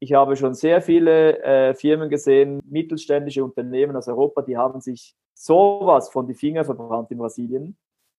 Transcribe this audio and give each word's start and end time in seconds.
ich 0.00 0.12
habe 0.12 0.36
schon 0.36 0.54
sehr 0.54 0.80
viele 0.80 1.42
äh, 1.42 1.74
Firmen 1.74 2.08
gesehen, 2.08 2.60
mittelständische 2.64 3.44
Unternehmen 3.44 3.96
aus 3.96 4.08
Europa, 4.08 4.42
die 4.42 4.56
haben 4.56 4.80
sich 4.80 5.14
sowas 5.34 6.08
von 6.10 6.26
die 6.26 6.34
Finger 6.34 6.64
verbrannt 6.64 7.10
in 7.10 7.18
Brasilien, 7.18 7.76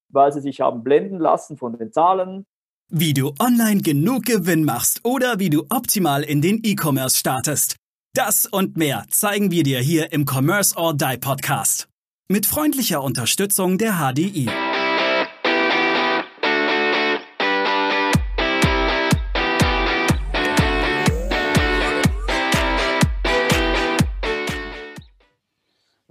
weil 0.10 0.32
sie 0.32 0.42
sich 0.42 0.62
haben 0.62 0.84
blenden 0.84 1.20
lassen 1.20 1.58
von 1.58 1.78
den 1.78 1.92
Zahlen. 1.92 2.46
Wie 2.90 3.14
du 3.14 3.34
online 3.40 3.82
genug 3.82 4.26
Gewinn 4.26 4.64
machst 4.64 5.02
oder 5.04 5.40
wie 5.40 5.50
du 5.50 5.66
optimal 5.70 6.24
in 6.24 6.42
den 6.42 6.60
E-Commerce 6.64 7.18
startest. 7.18 7.76
Das 8.16 8.48
und 8.48 8.76
mehr 8.78 9.06
zeigen 9.10 9.52
wir 9.52 9.64
dir 9.64 9.80
hier 9.80 10.12
im 10.12 10.26
Commerce 10.26 10.76
or 10.76 10.96
Die 10.96 11.18
Podcast. 11.18 11.88
Mit 12.28 12.46
freundlicher 12.46 13.04
Unterstützung 13.04 13.78
der 13.78 13.94
HDI. 13.94 14.50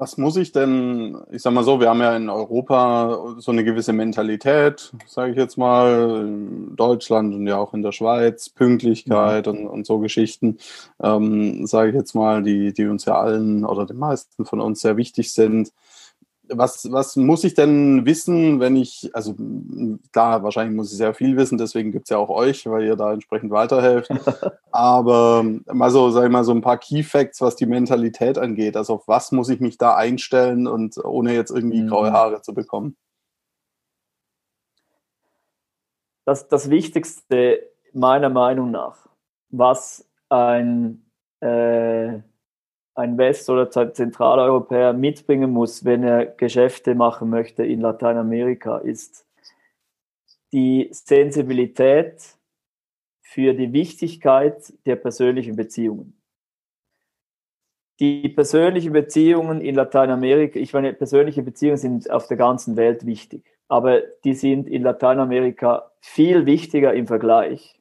Was 0.09 0.17
muss 0.17 0.37
ich 0.37 0.53
denn, 0.53 1.19
ich 1.31 1.43
sag 1.43 1.53
mal 1.53 1.65
so, 1.65 1.81
wir 1.81 1.91
haben 1.91 2.01
ja 2.01 2.17
in 2.17 2.31
Europa 2.31 3.35
so 3.37 3.53
eine 3.53 3.63
gewisse 3.63 3.93
Mentalität, 3.93 4.91
sage 5.07 5.33
ich 5.33 5.37
jetzt 5.37 5.59
mal, 5.59 6.23
in 6.23 6.77
Deutschland 6.77 7.35
und 7.35 7.47
ja 7.47 7.59
auch 7.59 7.75
in 7.75 7.83
der 7.83 7.93
Schweiz, 7.93 8.49
Pünktlichkeit 8.49 9.47
mhm. 9.47 9.53
und, 9.53 9.67
und 9.67 9.87
so 9.87 9.99
Geschichten, 9.99 10.57
ähm, 11.03 11.67
sage 11.67 11.91
ich 11.91 11.95
jetzt 11.95 12.15
mal, 12.15 12.43
die, 12.43 12.73
die 12.73 12.87
uns 12.87 13.05
ja 13.05 13.21
allen 13.21 13.67
oder 13.67 13.85
den 13.85 13.99
meisten 13.99 14.47
von 14.47 14.63
uns 14.63 14.81
sehr 14.81 14.97
wichtig 14.97 15.31
sind 15.35 15.73
was, 16.51 16.91
was 16.91 17.17
muss 17.17 17.45
ich 17.45 17.55
denn 17.55 18.05
wissen, 18.07 18.61
wenn 18.61 18.77
ich, 18.77 19.11
also 19.13 19.35
klar, 20.13 20.43
wahrscheinlich 20.43 20.77
muss 20.77 20.91
ich 20.91 20.99
sehr 20.99 21.15
viel 21.15 21.37
wissen, 21.37 21.59
deswegen 21.59 21.93
gibt 21.93 22.07
es 22.07 22.11
ja 22.11 22.19
auch 22.19 22.31
euch, 22.31 22.67
weil 22.67 22.85
ihr 22.85 22.97
da 22.97 23.13
entsprechend 23.13 23.51
weiterhelft. 23.51 24.11
Aber 24.71 25.45
mal 25.67 25.91
so, 25.91 26.11
sag 26.11 26.25
ich 26.25 26.31
mal, 26.31 26.45
so 26.45 26.53
ein 26.53 26.61
paar 26.61 26.79
Key 26.79 27.03
Facts, 27.03 27.41
was 27.41 27.57
die 27.57 27.67
Mentalität 27.67 28.39
angeht. 28.39 28.77
Also 28.77 28.95
auf 28.95 29.09
was 29.09 29.33
muss 29.33 29.49
ich 29.49 29.61
mich 29.61 29.79
da 29.79 29.95
einstellen 29.95 30.67
und 30.67 30.97
ohne 31.05 31.35
jetzt 31.35 31.51
irgendwie 31.51 31.83
mhm. 31.83 31.89
graue 31.89 32.13
Haare 32.13 32.43
zu 32.43 32.55
bekommen? 32.55 32.97
Das, 36.25 36.49
das 36.49 36.69
Wichtigste 36.69 37.63
meiner 37.93 38.29
Meinung 38.29 38.71
nach, 38.71 39.09
was 39.51 40.07
ein 40.29 41.07
äh, 41.41 42.21
ein 42.99 43.17
West- 43.17 43.49
oder 43.49 43.71
Zentraleuropäer 43.71 44.93
mitbringen 44.93 45.53
muss, 45.53 45.85
wenn 45.85 46.03
er 46.03 46.27
Geschäfte 46.27 46.97
machen 46.97 47.31
möchte 47.31 47.65
in 47.65 47.81
Lateinamerika, 47.81 48.79
ist 48.79 49.25
die 50.53 50.89
Sensibilität 50.91 52.21
für 53.21 53.55
die 53.55 53.73
Wichtigkeit 53.73 54.73
der 54.85 54.97
persönlichen 54.97 55.55
Beziehungen. 55.55 56.21
Die 58.01 58.29
persönlichen 58.29 58.93
Beziehungen 58.93 59.61
in 59.61 59.77
Lateinamerika, 59.77 60.59
ich 60.59 60.73
meine, 60.73 60.93
persönliche 60.93 61.43
Beziehungen 61.43 61.79
sind 61.79 62.11
auf 62.11 62.27
der 62.27 62.37
ganzen 62.37 62.77
Welt 62.77 63.07
wichtig, 63.07 63.45
aber 63.69 64.01
die 64.25 64.35
sind 64.35 64.69
in 64.69 64.83
Lateinamerika 64.83 65.93
viel 66.01 66.47
wichtiger 66.47 66.95
im 66.95 67.07
Vergleich 67.07 67.81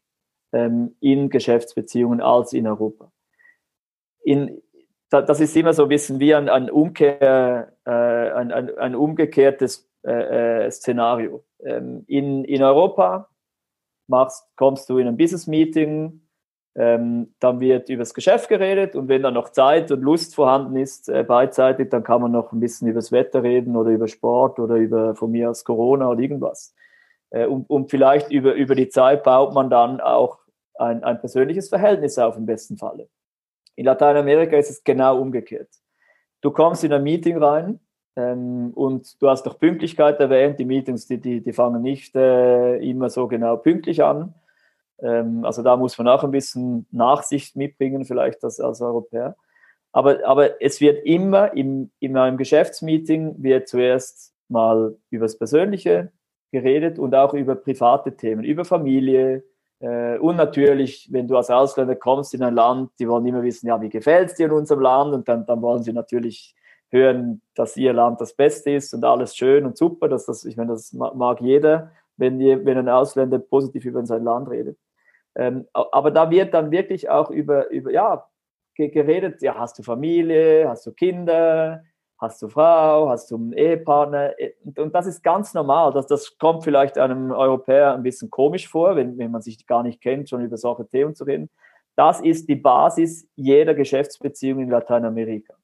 ähm, 0.52 0.96
in 1.00 1.30
Geschäftsbeziehungen 1.30 2.22
als 2.22 2.54
in 2.54 2.68
Europa. 2.68 3.12
In, 4.24 4.62
das 5.10 5.40
ist 5.40 5.56
immer 5.56 5.74
so 5.74 5.84
ein 5.84 5.90
bisschen 5.90 6.20
wie 6.20 6.36
ein, 6.36 6.50
ein, 6.50 6.70
Umkehr, 6.70 7.74
äh, 7.86 7.90
ein, 7.90 8.52
ein, 8.52 8.78
ein, 8.78 8.96
umgekehrtes 8.96 9.90
äh, 10.04 10.66
äh, 10.66 10.72
Szenario. 10.72 11.44
Ähm, 11.64 12.04
in, 12.08 12.44
in 12.44 12.62
Europa 12.62 13.30
machst, 14.08 14.48
kommst 14.56 14.90
du 14.90 14.98
in 14.98 15.08
ein 15.08 15.18
Business-Meeting, 15.18 16.22
ähm, 16.76 17.34
dann 17.40 17.60
wird 17.60 17.90
über 17.90 18.02
das 18.02 18.14
Geschäft 18.14 18.50
geredet 18.50 18.96
und 18.96 19.08
wenn 19.08 19.24
dann 19.24 19.34
noch 19.34 19.50
Zeit 19.50 19.92
und 19.92 20.02
Lust 20.02 20.36
vorhanden 20.36 20.76
ist, 20.78 21.10
äh, 21.10 21.24
beidseitig, 21.24 21.90
dann 21.90 22.04
kann 22.04 22.22
man 22.22 22.32
noch 22.32 22.52
ein 22.52 22.60
bisschen 22.60 22.88
über 22.88 23.00
das 23.00 23.12
Wetter 23.12 23.42
reden 23.42 23.76
oder 23.76 23.90
über 23.90 24.08
Sport 24.08 24.60
oder 24.60 24.76
über 24.76 25.16
von 25.16 25.32
mir 25.32 25.50
aus 25.50 25.64
Corona 25.64 26.10
oder 26.10 26.20
irgendwas. 26.20 26.76
Äh, 27.32 27.48
und, 27.48 27.70
und 27.70 27.90
vielleicht 27.90 28.32
über, 28.32 28.54
über 28.54 28.76
die 28.76 28.90
Zeit 28.90 29.24
baut 29.24 29.54
man 29.54 29.70
dann 29.70 30.02
auch 30.02 30.40
ein, 30.76 31.04
ein 31.04 31.20
persönliches 31.20 31.70
Verhältnis 31.70 32.20
auf 32.20 32.38
im 32.38 32.46
besten 32.46 32.78
Falle. 32.78 33.10
In 33.78 33.86
Lateinamerika 33.86 34.58
ist 34.58 34.72
es 34.72 34.84
genau 34.84 35.20
umgekehrt. 35.22 35.70
Du 36.42 36.52
kommst 36.52 36.84
in 36.84 36.92
ein 36.92 37.04
Meeting 37.04 37.38
rein 37.38 37.80
ähm, 38.16 38.72
und 38.74 39.22
du 39.22 39.30
hast 39.30 39.44
doch 39.46 39.60
Pünktlichkeit 39.60 40.20
erwähnt. 40.20 40.60
Die 40.60 40.66
Meetings, 40.66 41.06
die, 41.06 41.20
die, 41.20 41.42
die 41.42 41.54
fangen 41.54 41.84
nicht 41.84 42.16
äh, 42.16 42.78
immer 42.78 43.12
so 43.12 43.28
genau 43.28 43.56
pünktlich 43.56 44.04
an. 44.04 44.34
Ähm, 45.00 45.46
also 45.46 45.62
da 45.62 45.78
muss 45.78 45.96
man 46.00 46.08
auch 46.08 46.24
ein 46.24 46.32
bisschen 46.32 46.88
Nachsicht 46.92 47.56
mitbringen, 47.56 48.04
vielleicht 48.04 48.44
als, 48.44 48.60
als 48.60 48.82
Europäer. 48.82 49.36
Aber, 49.92 50.26
aber 50.26 50.60
es 50.60 50.82
wird 50.82 51.06
immer 51.06 51.54
im, 51.54 51.92
in 52.00 52.18
einem 52.18 52.38
Geschäftsmeeting 52.38 53.44
wird 53.44 53.68
zuerst 53.68 54.34
mal 54.50 54.96
über 55.12 55.26
das 55.26 55.38
Persönliche 55.38 56.12
geredet 56.52 56.98
und 56.98 57.14
auch 57.14 57.36
über 57.36 57.56
private 57.56 58.18
Themen, 58.18 58.44
über 58.44 58.66
Familie, 58.66 59.44
und 59.80 60.36
natürlich, 60.38 61.08
wenn 61.12 61.28
du 61.28 61.38
als 61.38 61.52
Ausländer 61.52 61.96
kommst 61.96 62.34
in 62.34 62.42
ein 62.44 62.56
Land, 62.56 62.92
die 63.00 63.08
wollen 63.08 63.26
immer 63.28 63.44
wissen, 63.44 63.68
ja, 63.68 63.80
wie 63.80 63.90
gefällt 63.90 64.30
es 64.30 64.36
dir 64.36 64.48
in 64.48 64.52
unserem 64.52 64.82
Land? 64.82 65.14
Und 65.14 65.28
dann, 65.28 65.46
dann 65.46 65.62
wollen 65.62 65.84
sie 65.84 65.94
natürlich 65.94 66.56
hören, 66.90 67.42
dass 67.54 67.78
ihr 67.78 67.94
Land 67.94 68.20
das 68.20 68.34
Beste 68.34 68.72
ist 68.72 68.94
und 68.94 69.04
alles 69.04 69.36
schön 69.36 69.66
und 69.66 69.78
super. 69.78 70.08
Dass 70.08 70.26
das, 70.26 70.46
ich 70.46 70.58
meine, 70.58 70.72
das 70.72 70.94
mag 70.94 71.42
jeder, 71.42 71.92
wenn, 72.16 72.40
die, 72.40 72.66
wenn 72.66 72.78
ein 72.78 72.90
Ausländer 72.90 73.40
positiv 73.40 73.86
über 73.86 74.06
sein 74.06 74.24
Land 74.24 74.50
redet. 74.50 74.78
Ähm, 75.36 75.68
aber 75.74 76.10
da 76.10 76.32
wird 76.32 76.54
dann 76.54 76.72
wirklich 76.72 77.10
auch 77.10 77.30
über, 77.30 77.70
über 77.70 77.92
ja, 77.92 78.28
geredet, 78.76 79.42
ja, 79.42 79.56
hast 79.56 79.78
du 79.78 79.84
Familie, 79.84 80.68
hast 80.68 80.86
du 80.88 80.92
Kinder, 80.92 81.84
hast 82.20 82.42
du 82.42 82.50
Frau, 82.50 83.10
hast 83.10 83.30
du 83.32 83.36
einen 83.36 83.54
Ehepartner. 83.54 84.34
Und 84.78 84.94
das 84.94 85.06
ist 85.06 85.24
ganz 85.24 85.54
normal. 85.54 85.94
Das, 85.94 86.08
das 86.08 86.38
kommt 86.38 86.64
vielleicht 86.64 86.98
einem 86.98 87.32
Europäer 87.32 87.94
ein 87.94 88.04
bisschen 88.04 88.30
komisch 88.30 88.68
vor, 88.68 88.96
wenn, 88.96 89.18
wenn 89.18 89.32
man 89.32 89.42
sich 89.42 89.66
gar 89.68 89.84
nicht 89.84 90.02
kennt, 90.02 90.30
schon 90.30 90.44
über 90.44 90.58
solche 90.58 90.88
Themen 90.88 91.16
zu 91.16 91.26
reden. 91.26 91.50
Das 91.96 92.22
ist 92.22 92.48
die 92.48 92.56
Basis 92.56 93.28
jeder 93.36 93.74
Geschäftsbeziehung 93.74 94.60
in 94.60 94.70
Lateinamerika. 94.70 95.56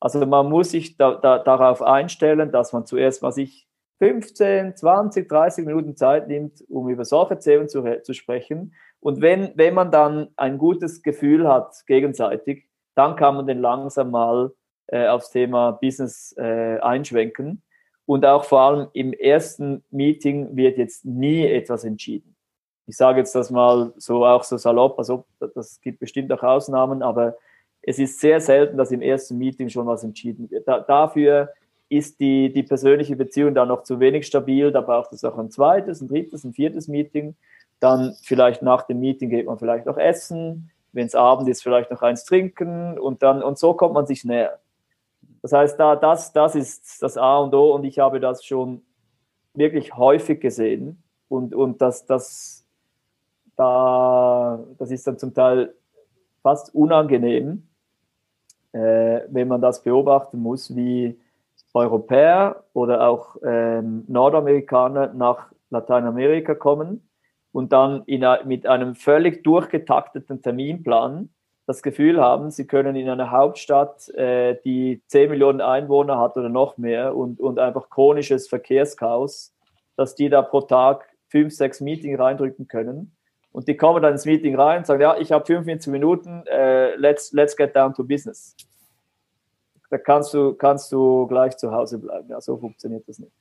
Also 0.00 0.24
man 0.26 0.48
muss 0.48 0.70
sich 0.70 0.96
da, 0.96 1.14
da, 1.14 1.38
darauf 1.38 1.82
einstellen, 1.82 2.52
dass 2.52 2.72
man 2.72 2.86
zuerst 2.86 3.22
mal 3.22 3.32
sich 3.32 3.66
15, 3.98 4.76
20, 4.76 5.28
30 5.28 5.66
Minuten 5.66 5.96
Zeit 5.96 6.28
nimmt, 6.28 6.62
um 6.68 6.88
über 6.88 7.04
solche 7.04 7.38
Themen 7.38 7.68
zu, 7.68 8.02
zu 8.02 8.12
sprechen. 8.12 8.74
Und 9.00 9.20
wenn, 9.20 9.52
wenn 9.56 9.74
man 9.74 9.90
dann 9.90 10.28
ein 10.36 10.58
gutes 10.58 11.02
Gefühl 11.02 11.48
hat 11.48 11.74
gegenseitig, 11.86 12.68
dann 12.94 13.16
kann 13.16 13.36
man 13.36 13.46
den 13.46 13.60
langsam 13.60 14.10
mal 14.10 14.52
äh, 14.88 15.06
aufs 15.06 15.30
Thema 15.30 15.72
Business 15.72 16.34
äh, 16.36 16.78
einschwenken. 16.80 17.62
Und 18.06 18.26
auch 18.26 18.44
vor 18.44 18.60
allem 18.60 18.88
im 18.92 19.12
ersten 19.12 19.82
Meeting 19.90 20.56
wird 20.56 20.76
jetzt 20.76 21.04
nie 21.04 21.46
etwas 21.46 21.84
entschieden. 21.84 22.34
Ich 22.86 22.96
sage 22.96 23.20
jetzt 23.20 23.34
das 23.34 23.50
mal 23.50 23.94
so 23.96 24.26
auch 24.26 24.44
so 24.44 24.58
salopp, 24.58 24.98
also 24.98 25.24
das 25.54 25.80
gibt 25.80 26.00
bestimmt 26.00 26.30
auch 26.32 26.42
Ausnahmen, 26.42 27.02
aber 27.02 27.36
es 27.80 27.98
ist 27.98 28.20
sehr 28.20 28.40
selten, 28.40 28.76
dass 28.76 28.90
im 28.90 29.00
ersten 29.00 29.38
Meeting 29.38 29.70
schon 29.70 29.86
was 29.86 30.04
entschieden 30.04 30.50
wird. 30.50 30.68
Da, 30.68 30.80
dafür 30.80 31.50
ist 31.88 32.20
die, 32.20 32.52
die 32.52 32.62
persönliche 32.62 33.16
Beziehung 33.16 33.54
dann 33.54 33.68
noch 33.68 33.82
zu 33.82 34.00
wenig 34.00 34.26
stabil. 34.26 34.72
Da 34.72 34.80
braucht 34.80 35.12
es 35.12 35.24
auch 35.24 35.38
ein 35.38 35.50
zweites, 35.50 36.00
ein 36.00 36.08
drittes, 36.08 36.44
ein 36.44 36.54
viertes 36.54 36.88
Meeting. 36.88 37.36
Dann 37.80 38.14
vielleicht 38.22 38.62
nach 38.62 38.82
dem 38.82 39.00
Meeting 39.00 39.30
geht 39.30 39.46
man 39.46 39.58
vielleicht 39.58 39.86
noch 39.86 39.98
essen. 39.98 40.70
Wenn 40.92 41.06
es 41.06 41.14
Abend 41.14 41.48
ist, 41.48 41.62
vielleicht 41.62 41.90
noch 41.90 42.02
eins 42.02 42.24
trinken 42.24 42.98
und 42.98 43.22
dann, 43.22 43.42
und 43.42 43.58
so 43.58 43.74
kommt 43.74 43.94
man 43.94 44.06
sich 44.06 44.24
näher. 44.24 44.60
Das 45.44 45.52
heißt, 45.52 45.78
da, 45.78 45.94
das, 45.94 46.32
das 46.32 46.54
ist 46.54 47.02
das 47.02 47.18
A 47.18 47.36
und 47.36 47.54
O 47.54 47.74
und 47.74 47.84
ich 47.84 47.98
habe 47.98 48.18
das 48.18 48.46
schon 48.46 48.80
wirklich 49.52 49.94
häufig 49.94 50.40
gesehen 50.40 51.02
und, 51.28 51.54
und 51.54 51.82
das, 51.82 52.06
das, 52.06 52.66
da, 53.54 54.64
das 54.78 54.90
ist 54.90 55.06
dann 55.06 55.18
zum 55.18 55.34
Teil 55.34 55.74
fast 56.42 56.74
unangenehm, 56.74 57.68
äh, 58.72 59.20
wenn 59.28 59.48
man 59.48 59.60
das 59.60 59.82
beobachten 59.82 60.38
muss, 60.38 60.74
wie 60.74 61.20
Europäer 61.74 62.64
oder 62.72 63.06
auch 63.06 63.36
ähm, 63.44 64.04
Nordamerikaner 64.08 65.12
nach 65.12 65.52
Lateinamerika 65.68 66.54
kommen 66.54 67.06
und 67.52 67.70
dann 67.74 68.02
in, 68.06 68.24
mit 68.46 68.66
einem 68.66 68.94
völlig 68.94 69.44
durchgetakteten 69.44 70.40
Terminplan 70.40 71.28
das 71.66 71.82
Gefühl 71.82 72.20
haben, 72.20 72.50
sie 72.50 72.66
können 72.66 72.94
in 72.94 73.08
einer 73.08 73.30
Hauptstadt, 73.30 74.08
äh, 74.10 74.56
die 74.64 75.02
10 75.06 75.30
Millionen 75.30 75.60
Einwohner 75.60 76.18
hat 76.18 76.36
oder 76.36 76.48
noch 76.48 76.76
mehr 76.76 77.16
und, 77.16 77.40
und 77.40 77.58
einfach 77.58 77.88
chronisches 77.88 78.48
Verkehrschaos, 78.48 79.54
dass 79.96 80.14
die 80.14 80.28
da 80.28 80.42
pro 80.42 80.60
Tag 80.60 81.08
fünf, 81.28 81.54
sechs 81.54 81.80
Meetings 81.80 82.18
reindrücken 82.18 82.68
können. 82.68 83.16
Und 83.52 83.68
die 83.68 83.76
kommen 83.76 84.02
dann 84.02 84.12
ins 84.12 84.26
Meeting 84.26 84.56
rein 84.56 84.78
und 84.78 84.86
sagen, 84.86 85.00
ja, 85.00 85.16
ich 85.16 85.32
habe 85.32 85.46
45 85.46 85.90
Minuten, 85.90 86.44
äh, 86.46 86.96
let's, 86.96 87.32
let's 87.32 87.56
get 87.56 87.74
down 87.74 87.94
to 87.94 88.04
business. 88.04 88.56
Da 89.90 89.98
kannst 89.98 90.34
du, 90.34 90.54
kannst 90.54 90.90
du 90.92 91.26
gleich 91.28 91.56
zu 91.56 91.70
Hause 91.70 91.98
bleiben. 91.98 92.28
Ja, 92.28 92.40
so 92.40 92.56
funktioniert 92.56 93.08
das 93.08 93.20
nicht. 93.20 93.32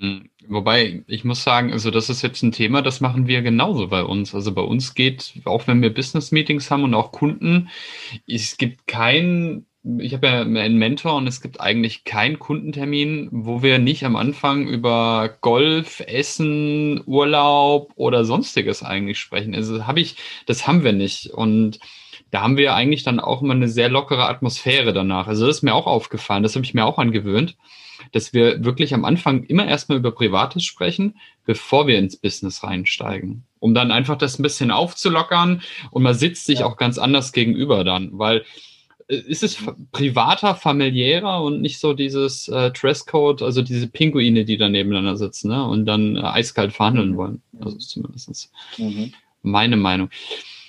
Mhm. 0.00 0.30
Wobei, 0.48 1.04
ich 1.06 1.24
muss 1.24 1.42
sagen, 1.42 1.72
also 1.72 1.90
das 1.90 2.08
ist 2.08 2.22
jetzt 2.22 2.42
ein 2.42 2.52
Thema, 2.52 2.82
das 2.82 3.00
machen 3.00 3.26
wir 3.26 3.42
genauso 3.42 3.88
bei 3.88 4.02
uns. 4.02 4.34
Also 4.34 4.52
bei 4.52 4.62
uns 4.62 4.94
geht, 4.94 5.34
auch 5.44 5.66
wenn 5.66 5.82
wir 5.82 5.92
Business-Meetings 5.92 6.70
haben 6.70 6.84
und 6.84 6.94
auch 6.94 7.12
Kunden, 7.12 7.68
es 8.26 8.56
gibt 8.56 8.86
kein, 8.86 9.66
ich 9.98 10.14
habe 10.14 10.26
ja 10.26 10.40
einen 10.42 10.78
Mentor 10.78 11.16
und 11.16 11.26
es 11.26 11.40
gibt 11.40 11.60
eigentlich 11.60 12.04
keinen 12.04 12.38
Kundentermin, 12.38 13.28
wo 13.32 13.62
wir 13.62 13.78
nicht 13.78 14.04
am 14.04 14.16
Anfang 14.16 14.68
über 14.68 15.36
Golf, 15.40 16.00
Essen, 16.00 17.02
Urlaub 17.06 17.92
oder 17.96 18.24
sonstiges 18.24 18.82
eigentlich 18.82 19.18
sprechen. 19.18 19.54
Also 19.54 19.86
habe 19.86 20.00
ich, 20.00 20.16
das 20.46 20.66
haben 20.66 20.84
wir 20.84 20.92
nicht. 20.92 21.30
Und 21.30 21.80
da 22.30 22.42
haben 22.42 22.56
wir 22.56 22.74
eigentlich 22.74 23.02
dann 23.04 23.20
auch 23.20 23.42
immer 23.42 23.54
eine 23.54 23.68
sehr 23.68 23.88
lockere 23.88 24.28
Atmosphäre 24.28 24.92
danach. 24.92 25.26
Also 25.26 25.46
das 25.46 25.58
ist 25.58 25.62
mir 25.62 25.74
auch 25.74 25.86
aufgefallen, 25.86 26.42
das 26.42 26.54
habe 26.54 26.64
ich 26.64 26.74
mir 26.74 26.84
auch 26.84 26.98
angewöhnt 26.98 27.56
dass 28.12 28.32
wir 28.32 28.64
wirklich 28.64 28.94
am 28.94 29.04
Anfang 29.04 29.44
immer 29.44 29.66
erstmal 29.66 29.98
über 29.98 30.10
Privates 30.12 30.64
sprechen, 30.64 31.16
bevor 31.44 31.86
wir 31.86 31.98
ins 31.98 32.16
Business 32.16 32.62
reinsteigen, 32.62 33.44
um 33.58 33.74
dann 33.74 33.90
einfach 33.90 34.18
das 34.18 34.38
ein 34.38 34.42
bisschen 34.42 34.70
aufzulockern 34.70 35.62
und 35.90 36.02
man 36.02 36.14
sitzt 36.14 36.46
sich 36.46 36.60
ja. 36.60 36.66
auch 36.66 36.76
ganz 36.76 36.98
anders 36.98 37.32
gegenüber 37.32 37.84
dann, 37.84 38.10
weil 38.12 38.44
äh, 39.08 39.16
ist 39.16 39.42
es 39.42 39.58
privater, 39.92 40.54
familiärer 40.54 41.42
und 41.42 41.60
nicht 41.60 41.78
so 41.78 41.92
dieses 41.92 42.48
äh, 42.48 42.70
Dresscode, 42.70 43.42
also 43.42 43.62
diese 43.62 43.86
Pinguine, 43.86 44.44
die 44.44 44.56
da 44.56 44.68
nebeneinander 44.68 45.16
sitzen 45.16 45.48
ne, 45.48 45.64
und 45.64 45.86
dann 45.86 46.16
äh, 46.16 46.20
eiskalt 46.20 46.72
verhandeln 46.72 47.12
mhm. 47.12 47.16
wollen. 47.16 47.42
Also 47.60 47.78
zumindest 47.78 48.50
mhm. 48.78 49.12
meine 49.42 49.76
Meinung. 49.76 50.10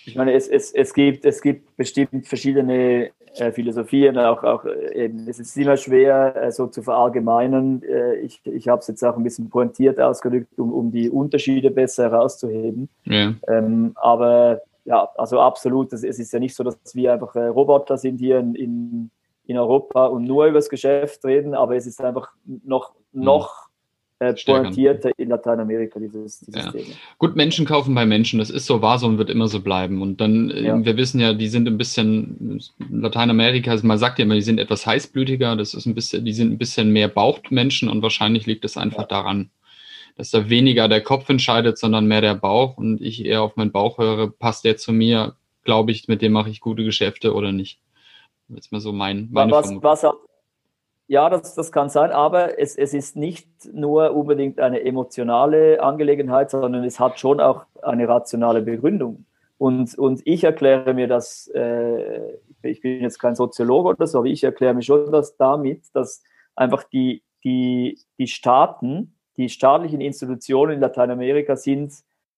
Ich 0.05 0.15
meine, 0.15 0.33
es, 0.33 0.47
es, 0.47 0.71
es, 0.71 0.93
gibt, 0.93 1.25
es 1.25 1.41
gibt 1.41 1.75
bestimmt 1.75 2.27
verschiedene 2.27 3.11
äh, 3.39 3.51
Philosophien, 3.51 4.17
auch, 4.17 4.43
auch 4.43 4.65
äh, 4.65 5.05
eben, 5.05 5.27
es 5.27 5.39
ist 5.39 5.55
immer 5.57 5.77
schwer 5.77 6.35
äh, 6.35 6.51
so 6.51 6.67
zu 6.67 6.81
verallgemeinern. 6.81 7.81
Äh, 7.83 8.15
ich 8.15 8.41
ich 8.45 8.67
habe 8.67 8.79
es 8.79 8.87
jetzt 8.87 9.03
auch 9.03 9.17
ein 9.17 9.23
bisschen 9.23 9.49
pointiert 9.49 9.99
ausgedrückt, 9.99 10.57
um, 10.59 10.73
um 10.73 10.91
die 10.91 11.09
Unterschiede 11.09 11.71
besser 11.71 12.11
herauszuheben. 12.11 12.89
Ja. 13.05 13.33
Ähm, 13.47 13.91
aber 13.95 14.61
ja, 14.85 15.09
also 15.17 15.39
absolut, 15.39 15.91
es, 15.93 16.03
es 16.03 16.17
ist 16.17 16.31
ja 16.31 16.39
nicht 16.39 16.55
so, 16.55 16.63
dass 16.63 16.77
wir 16.93 17.13
einfach 17.13 17.35
äh, 17.35 17.47
Roboter 17.47 17.97
sind 17.97 18.17
hier 18.19 18.39
in, 18.39 18.55
in, 18.55 19.11
in 19.45 19.57
Europa 19.57 20.05
und 20.05 20.23
nur 20.23 20.45
über 20.45 20.59
das 20.59 20.69
Geschäft 20.69 21.23
reden, 21.25 21.53
aber 21.53 21.75
es 21.75 21.85
ist 21.85 22.01
einfach 22.01 22.31
noch, 22.45 22.93
noch 23.11 23.66
äh, 24.19 24.33
pointierter 24.33 25.11
in 25.17 25.29
Lateinamerika, 25.29 25.99
dieses, 25.99 26.39
dieses 26.39 26.65
ja. 26.65 26.71
Thema. 26.71 26.95
Gut, 27.17 27.35
Menschen 27.35 27.65
kaufen 27.65 27.93
bei 27.93 28.05
Menschen, 28.05 28.39
das 28.39 28.49
ist 28.49 28.65
so, 28.65 28.81
war 28.81 28.97
so 28.97 29.07
und 29.07 29.17
wird 29.17 29.29
immer 29.29 29.47
so 29.47 29.61
bleiben. 29.61 30.01
Und 30.01 30.19
dann, 30.19 30.49
äh, 30.49 30.63
ja. 30.63 30.85
wir 30.85 30.97
wissen 30.97 31.19
ja, 31.19 31.33
die 31.33 31.47
sind 31.47 31.67
ein 31.67 31.77
bisschen, 31.77 32.61
Lateinamerika, 32.89 33.71
also 33.71 33.85
man 33.85 33.97
sagt 33.97 34.19
ja 34.19 34.25
immer, 34.25 34.35
die 34.35 34.41
sind 34.41 34.59
etwas 34.59 34.85
heißblütiger, 34.85 35.55
das 35.55 35.73
ist 35.73 35.85
ein 35.85 35.95
bisschen, 35.95 36.25
die 36.25 36.33
sind 36.33 36.51
ein 36.51 36.57
bisschen 36.57 36.91
mehr 36.91 37.07
Bauchmenschen 37.07 37.89
und 37.89 38.01
wahrscheinlich 38.01 38.45
liegt 38.45 38.65
es 38.65 38.77
einfach 38.77 39.03
ja. 39.03 39.07
daran, 39.07 39.51
dass 40.15 40.31
da 40.31 40.49
weniger 40.49 40.87
der 40.87 41.01
Kopf 41.01 41.29
entscheidet, 41.29 41.77
sondern 41.77 42.07
mehr 42.07 42.21
der 42.21 42.35
Bauch 42.35 42.77
und 42.77 43.01
ich 43.01 43.23
eher 43.23 43.43
auf 43.43 43.55
meinen 43.55 43.71
Bauch 43.71 43.99
höre, 43.99 44.31
passt 44.31 44.65
der 44.65 44.77
zu 44.77 44.91
mir, 44.91 45.35
glaube 45.63 45.91
ich, 45.91 46.07
mit 46.07 46.21
dem 46.21 46.31
mache 46.31 46.49
ich 46.49 46.59
gute 46.59 46.83
Geschäfte 46.83 47.33
oder 47.35 47.51
nicht. 47.51 47.79
Jetzt 48.49 48.71
mal 48.71 48.79
so 48.79 48.93
mein, 48.93 49.27
meine 49.31 49.51
was. 49.51 49.71
Was, 49.81 50.05
ja, 51.07 51.29
das, 51.29 51.55
das 51.55 51.71
kann 51.71 51.89
sein, 51.89 52.11
aber 52.11 52.59
es, 52.59 52.75
es 52.75 52.93
ist 52.93 53.15
nicht 53.15 53.47
nur 53.71 54.13
unbedingt 54.13 54.59
eine 54.59 54.83
emotionale 54.83 55.81
Angelegenheit, 55.81 56.51
sondern 56.51 56.83
es 56.83 56.99
hat 56.99 57.19
schon 57.19 57.39
auch 57.39 57.65
eine 57.81 58.07
rationale 58.07 58.61
Begründung. 58.61 59.25
Und, 59.57 59.97
und 59.97 60.21
ich 60.25 60.43
erkläre 60.43 60.93
mir 60.93 61.07
das, 61.07 61.47
äh, 61.55 62.37
ich 62.61 62.81
bin 62.81 63.01
jetzt 63.01 63.19
kein 63.19 63.35
Soziologe 63.35 63.89
oder 63.89 64.05
so, 64.05 64.19
aber 64.19 64.27
ich 64.27 64.43
erkläre 64.43 64.73
mir 64.73 64.83
schon 64.83 65.11
das 65.11 65.35
damit, 65.37 65.83
dass 65.93 66.23
einfach 66.55 66.83
die, 66.83 67.23
die, 67.43 67.99
die 68.19 68.27
Staaten, 68.27 69.15
die 69.37 69.49
staatlichen 69.49 70.01
Institutionen 70.01 70.73
in 70.73 70.79
Lateinamerika 70.81 71.55
sind 71.55 71.93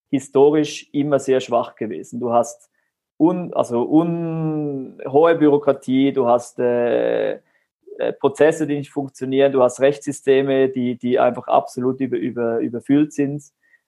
historisch 0.09 0.89
immer 0.93 1.19
sehr 1.19 1.39
schwach 1.39 1.75
gewesen. 1.75 2.19
Du 2.19 2.31
hast 2.31 2.69
un, 3.17 3.53
also 3.53 3.83
un, 3.83 5.01
hohe 5.07 5.35
Bürokratie, 5.35 6.13
du 6.13 6.27
hast 6.27 6.59
äh, 6.59 7.39
äh, 7.99 8.13
Prozesse, 8.13 8.65
die 8.65 8.77
nicht 8.77 8.91
funktionieren, 8.91 9.51
du 9.51 9.61
hast 9.61 9.81
Rechtssysteme, 9.81 10.69
die, 10.69 10.97
die 10.97 11.19
einfach 11.19 11.47
absolut 11.47 11.99
über, 11.99 12.17
über, 12.17 12.59
überfüllt 12.59 13.11
sind, 13.11 13.43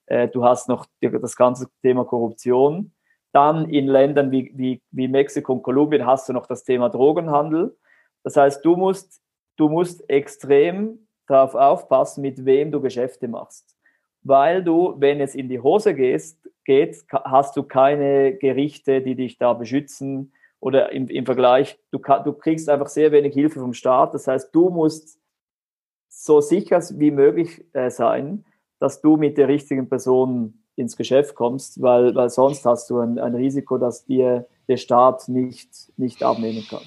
äh, 0.07 0.27
du 0.27 0.43
hast 0.43 0.67
noch 0.67 0.85
das 0.99 1.35
ganze 1.37 1.67
Thema 1.81 2.03
Korruption. 2.03 2.91
Dann 3.31 3.69
in 3.69 3.87
Ländern 3.87 4.29
wie, 4.29 4.51
wie, 4.53 4.81
wie 4.91 5.07
Mexiko 5.07 5.53
und 5.53 5.63
Kolumbien 5.63 6.05
hast 6.05 6.27
du 6.27 6.33
noch 6.33 6.45
das 6.45 6.65
Thema 6.65 6.89
Drogenhandel. 6.89 7.77
Das 8.23 8.35
heißt, 8.35 8.65
du 8.65 8.75
musst, 8.75 9.21
du 9.55 9.69
musst 9.69 10.09
extrem 10.09 11.07
darauf 11.27 11.55
aufpassen, 11.55 12.21
mit 12.21 12.43
wem 12.43 12.71
du 12.71 12.81
Geschäfte 12.81 13.29
machst. 13.29 13.77
Weil 14.23 14.61
du, 14.61 14.95
wenn 14.97 15.21
es 15.21 15.35
in 15.35 15.47
die 15.47 15.61
Hose 15.61 15.95
gehst, 15.95 16.37
geht, 16.65 17.05
hast 17.09 17.55
du 17.55 17.63
keine 17.63 18.35
Gerichte, 18.35 19.01
die 19.01 19.15
dich 19.15 19.37
da 19.37 19.53
beschützen 19.53 20.33
oder 20.61 20.91
im, 20.91 21.07
im 21.09 21.25
Vergleich, 21.25 21.77
du, 21.91 21.99
du 22.23 22.33
kriegst 22.33 22.69
einfach 22.69 22.87
sehr 22.87 23.11
wenig 23.11 23.33
Hilfe 23.33 23.59
vom 23.59 23.73
Staat. 23.73 24.13
Das 24.13 24.27
heißt, 24.27 24.55
du 24.55 24.69
musst 24.69 25.19
so 26.07 26.39
sicher 26.39 26.81
wie 26.93 27.11
möglich 27.11 27.65
äh, 27.73 27.89
sein, 27.89 28.45
dass 28.79 29.01
du 29.01 29.17
mit 29.17 29.37
der 29.37 29.47
richtigen 29.47 29.89
Person 29.89 30.53
ins 30.75 30.95
Geschäft 30.95 31.35
kommst, 31.35 31.81
weil, 31.81 32.15
weil 32.15 32.29
sonst 32.29 32.65
hast 32.65 32.89
du 32.89 32.99
ein, 32.99 33.19
ein 33.19 33.35
Risiko, 33.35 33.77
dass 33.77 34.05
dir 34.05 34.47
der 34.67 34.77
Staat 34.77 35.27
nicht, 35.27 35.69
nicht 35.97 36.23
abnehmen 36.23 36.65
kann. 36.69 36.81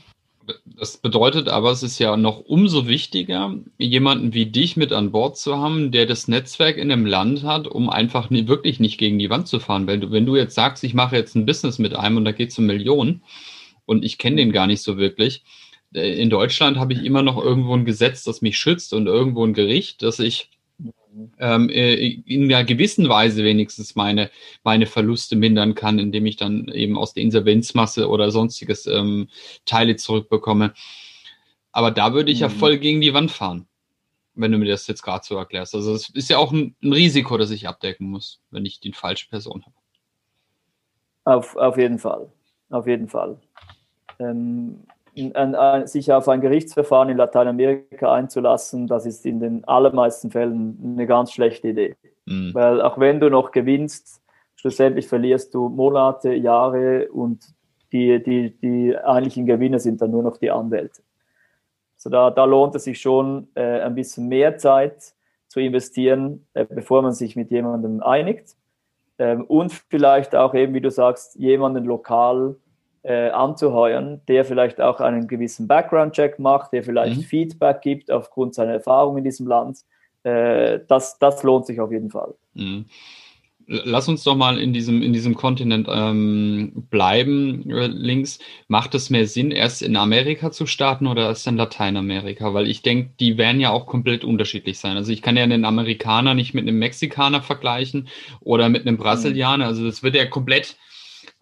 Das 0.66 0.98
bedeutet 0.98 1.48
aber, 1.48 1.70
es 1.70 1.82
ist 1.82 1.98
ja 1.98 2.16
noch 2.16 2.40
umso 2.40 2.86
wichtiger, 2.86 3.54
jemanden 3.78 4.34
wie 4.34 4.46
dich 4.46 4.76
mit 4.76 4.92
an 4.92 5.10
Bord 5.10 5.38
zu 5.38 5.56
haben, 5.56 5.90
der 5.90 6.06
das 6.06 6.28
Netzwerk 6.28 6.76
in 6.76 6.92
einem 6.92 7.06
Land 7.06 7.44
hat, 7.44 7.66
um 7.66 7.88
einfach 7.88 8.28
nie, 8.30 8.46
wirklich 8.46 8.78
nicht 8.78 8.98
gegen 8.98 9.18
die 9.18 9.30
Wand 9.30 9.48
zu 9.48 9.58
fahren. 9.58 9.86
Weil 9.86 10.00
du, 10.00 10.10
wenn 10.10 10.26
du 10.26 10.36
jetzt 10.36 10.54
sagst, 10.54 10.84
ich 10.84 10.92
mache 10.92 11.16
jetzt 11.16 11.34
ein 11.34 11.46
Business 11.46 11.78
mit 11.78 11.94
einem 11.94 12.18
und 12.18 12.24
da 12.26 12.32
geht 12.32 12.50
es 12.50 12.58
um 12.58 12.66
Millionen, 12.66 13.22
und 13.86 14.04
ich 14.04 14.18
kenne 14.18 14.36
den 14.36 14.52
gar 14.52 14.66
nicht 14.66 14.82
so 14.82 14.96
wirklich. 14.96 15.44
Äh, 15.94 16.20
in 16.20 16.30
Deutschland 16.30 16.78
habe 16.78 16.92
ich 16.92 17.04
immer 17.04 17.22
noch 17.22 17.42
irgendwo 17.42 17.74
ein 17.74 17.84
Gesetz, 17.84 18.24
das 18.24 18.42
mich 18.42 18.58
schützt 18.58 18.92
und 18.92 19.06
irgendwo 19.06 19.44
ein 19.44 19.54
Gericht, 19.54 20.02
dass 20.02 20.18
ich 20.18 20.50
ähm, 21.38 21.68
äh, 21.70 21.94
in 21.94 22.52
einer 22.52 22.64
gewissen 22.64 23.08
Weise 23.08 23.44
wenigstens 23.44 23.94
meine, 23.94 24.30
meine 24.64 24.86
Verluste 24.86 25.36
mindern 25.36 25.74
kann, 25.74 25.98
indem 25.98 26.26
ich 26.26 26.36
dann 26.36 26.68
eben 26.68 26.98
aus 26.98 27.14
der 27.14 27.22
Insolvenzmasse 27.22 28.08
oder 28.08 28.30
sonstiges 28.30 28.86
ähm, 28.86 29.28
Teile 29.64 29.96
zurückbekomme. 29.96 30.74
Aber 31.72 31.90
da 31.90 32.14
würde 32.14 32.32
ich 32.32 32.40
ja 32.40 32.48
mhm. 32.48 32.52
voll 32.52 32.78
gegen 32.78 33.00
die 33.00 33.14
Wand 33.14 33.30
fahren, 33.30 33.66
wenn 34.34 34.52
du 34.52 34.58
mir 34.58 34.68
das 34.68 34.86
jetzt 34.86 35.02
gerade 35.02 35.24
so 35.24 35.36
erklärst. 35.36 35.74
Also 35.74 35.94
es 35.94 36.08
ist 36.10 36.30
ja 36.30 36.38
auch 36.38 36.52
ein, 36.52 36.74
ein, 36.82 36.92
Risiko, 36.92 37.38
das 37.38 37.50
ich 37.50 37.68
abdecken 37.68 38.08
muss, 38.08 38.40
wenn 38.50 38.66
ich 38.66 38.80
die 38.80 38.92
falsche 38.92 39.28
Person 39.28 39.64
habe. 39.64 39.76
Auf, 41.24 41.56
auf 41.56 41.78
jeden 41.78 41.98
Fall. 41.98 42.30
Auf 42.70 42.86
jeden 42.86 43.08
Fall 43.08 43.38
ähm, 44.24 45.86
sich 45.86 46.12
auf 46.12 46.28
ein 46.28 46.40
Gerichtsverfahren 46.40 47.08
in 47.08 47.16
Lateinamerika 47.16 48.12
einzulassen, 48.12 48.86
das 48.86 49.06
ist 49.06 49.24
in 49.26 49.40
den 49.40 49.64
allermeisten 49.64 50.30
Fällen 50.30 50.78
eine 50.82 51.06
ganz 51.06 51.32
schlechte 51.32 51.68
Idee. 51.68 51.96
Mhm. 52.26 52.52
Weil 52.52 52.80
auch 52.80 52.98
wenn 52.98 53.20
du 53.20 53.30
noch 53.30 53.52
gewinnst, 53.52 54.20
schlussendlich 54.56 55.06
verlierst 55.08 55.54
du 55.54 55.68
Monate, 55.68 56.32
Jahre 56.34 57.08
und 57.12 57.44
die, 57.92 58.22
die, 58.22 58.50
die 58.58 58.96
eigentlichen 58.96 59.46
Gewinner 59.46 59.78
sind 59.78 60.02
dann 60.02 60.10
nur 60.10 60.22
noch 60.22 60.38
die 60.38 60.50
Anwälte. 60.50 61.02
Also 61.96 62.10
da, 62.10 62.30
da 62.30 62.44
lohnt 62.44 62.74
es 62.74 62.84
sich 62.84 63.00
schon, 63.00 63.48
äh, 63.54 63.80
ein 63.80 63.94
bisschen 63.94 64.28
mehr 64.28 64.58
Zeit 64.58 65.14
zu 65.48 65.60
investieren, 65.60 66.46
äh, 66.54 66.64
bevor 66.64 67.02
man 67.02 67.12
sich 67.12 67.36
mit 67.36 67.50
jemandem 67.50 68.02
einigt. 68.02 68.56
Ähm, 69.18 69.44
und 69.44 69.72
vielleicht 69.72 70.34
auch 70.34 70.54
eben, 70.54 70.74
wie 70.74 70.80
du 70.80 70.90
sagst, 70.90 71.36
jemanden 71.36 71.84
lokal 71.84 72.56
äh, 73.04 73.28
anzuheuern, 73.30 74.22
der 74.28 74.44
vielleicht 74.44 74.80
auch 74.80 74.98
einen 75.00 75.28
gewissen 75.28 75.68
Background-Check 75.68 76.38
macht, 76.38 76.72
der 76.72 76.82
vielleicht 76.82 77.18
mhm. 77.18 77.22
Feedback 77.22 77.82
gibt 77.82 78.10
aufgrund 78.10 78.54
seiner 78.54 78.72
Erfahrung 78.72 79.18
in 79.18 79.24
diesem 79.24 79.46
Land. 79.46 79.80
Äh, 80.22 80.80
das, 80.88 81.18
das 81.18 81.42
lohnt 81.42 81.66
sich 81.66 81.80
auf 81.80 81.92
jeden 81.92 82.10
Fall. 82.10 82.34
Mhm. 82.54 82.86
Lass 83.66 84.08
uns 84.08 84.24
doch 84.24 84.36
mal 84.36 84.58
in 84.58 84.74
diesem, 84.74 85.02
in 85.02 85.14
diesem 85.14 85.34
Kontinent 85.34 85.88
ähm, 85.90 86.86
bleiben, 86.90 87.70
äh, 87.70 87.86
links. 87.86 88.38
Macht 88.68 88.94
es 88.94 89.08
mehr 89.08 89.26
Sinn, 89.26 89.50
erst 89.50 89.80
in 89.80 89.96
Amerika 89.96 90.50
zu 90.50 90.66
starten 90.66 91.06
oder 91.06 91.26
erst 91.26 91.46
in 91.46 91.56
Lateinamerika? 91.56 92.52
Weil 92.52 92.68
ich 92.68 92.82
denke, 92.82 93.10
die 93.20 93.38
werden 93.38 93.60
ja 93.60 93.70
auch 93.70 93.86
komplett 93.86 94.22
unterschiedlich 94.22 94.78
sein. 94.78 94.96
Also 94.98 95.12
ich 95.12 95.22
kann 95.22 95.36
ja 95.36 95.42
einen 95.42 95.64
Amerikaner 95.64 96.34
nicht 96.34 96.52
mit 96.52 96.68
einem 96.68 96.78
Mexikaner 96.78 97.40
vergleichen 97.40 98.08
oder 98.40 98.68
mit 98.68 98.82
einem 98.82 98.96
mhm. 98.96 99.00
Brasilianer. 99.00 99.66
Also 99.66 99.84
das 99.84 100.02
wird 100.02 100.14
ja 100.14 100.26
komplett 100.26 100.76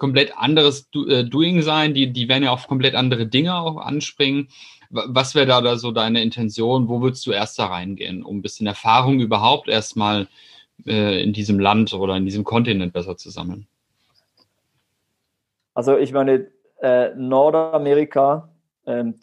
komplett 0.03 0.37
anderes 0.37 0.89
äh, 0.97 1.23
Doing 1.23 1.63
sein. 1.63 1.95
Die, 1.95 2.13
die 2.13 2.29
werden 2.29 2.43
ja 2.43 2.51
auf 2.51 2.67
komplett 2.67 2.97
andere 2.97 3.25
Dinge 3.25 3.55
auch 3.55 3.77
anspringen. 3.77 4.49
Was 4.91 5.37
wäre 5.37 5.47
da, 5.47 5.61
da 5.61 5.77
so 5.77 5.93
deine 5.93 6.21
Intention? 6.23 6.89
Wo 6.89 7.01
würdest 7.01 7.25
du 7.25 7.31
erst 7.31 7.57
da 7.61 7.67
reingehen, 7.67 8.25
um 8.25 8.39
ein 8.39 8.43
bisschen 8.43 8.67
Erfahrung 8.67 9.21
überhaupt 9.21 9.69
erstmal 9.69 10.27
äh, 10.87 11.23
in 11.23 11.33
diesem 11.33 11.61
Land 11.61 11.95
oder 11.95 12.17
in 12.17 12.25
diesem 12.25 12.43
Kontinent 12.43 12.93
besser 12.93 13.17
zu 13.17 13.31
sammeln? 13.31 13.69
Also 15.73 15.97
ich 15.97 16.13
meine, 16.13 16.49
äh, 16.81 17.15
Nordamerika, 17.15 18.49
ähm, 18.87 19.15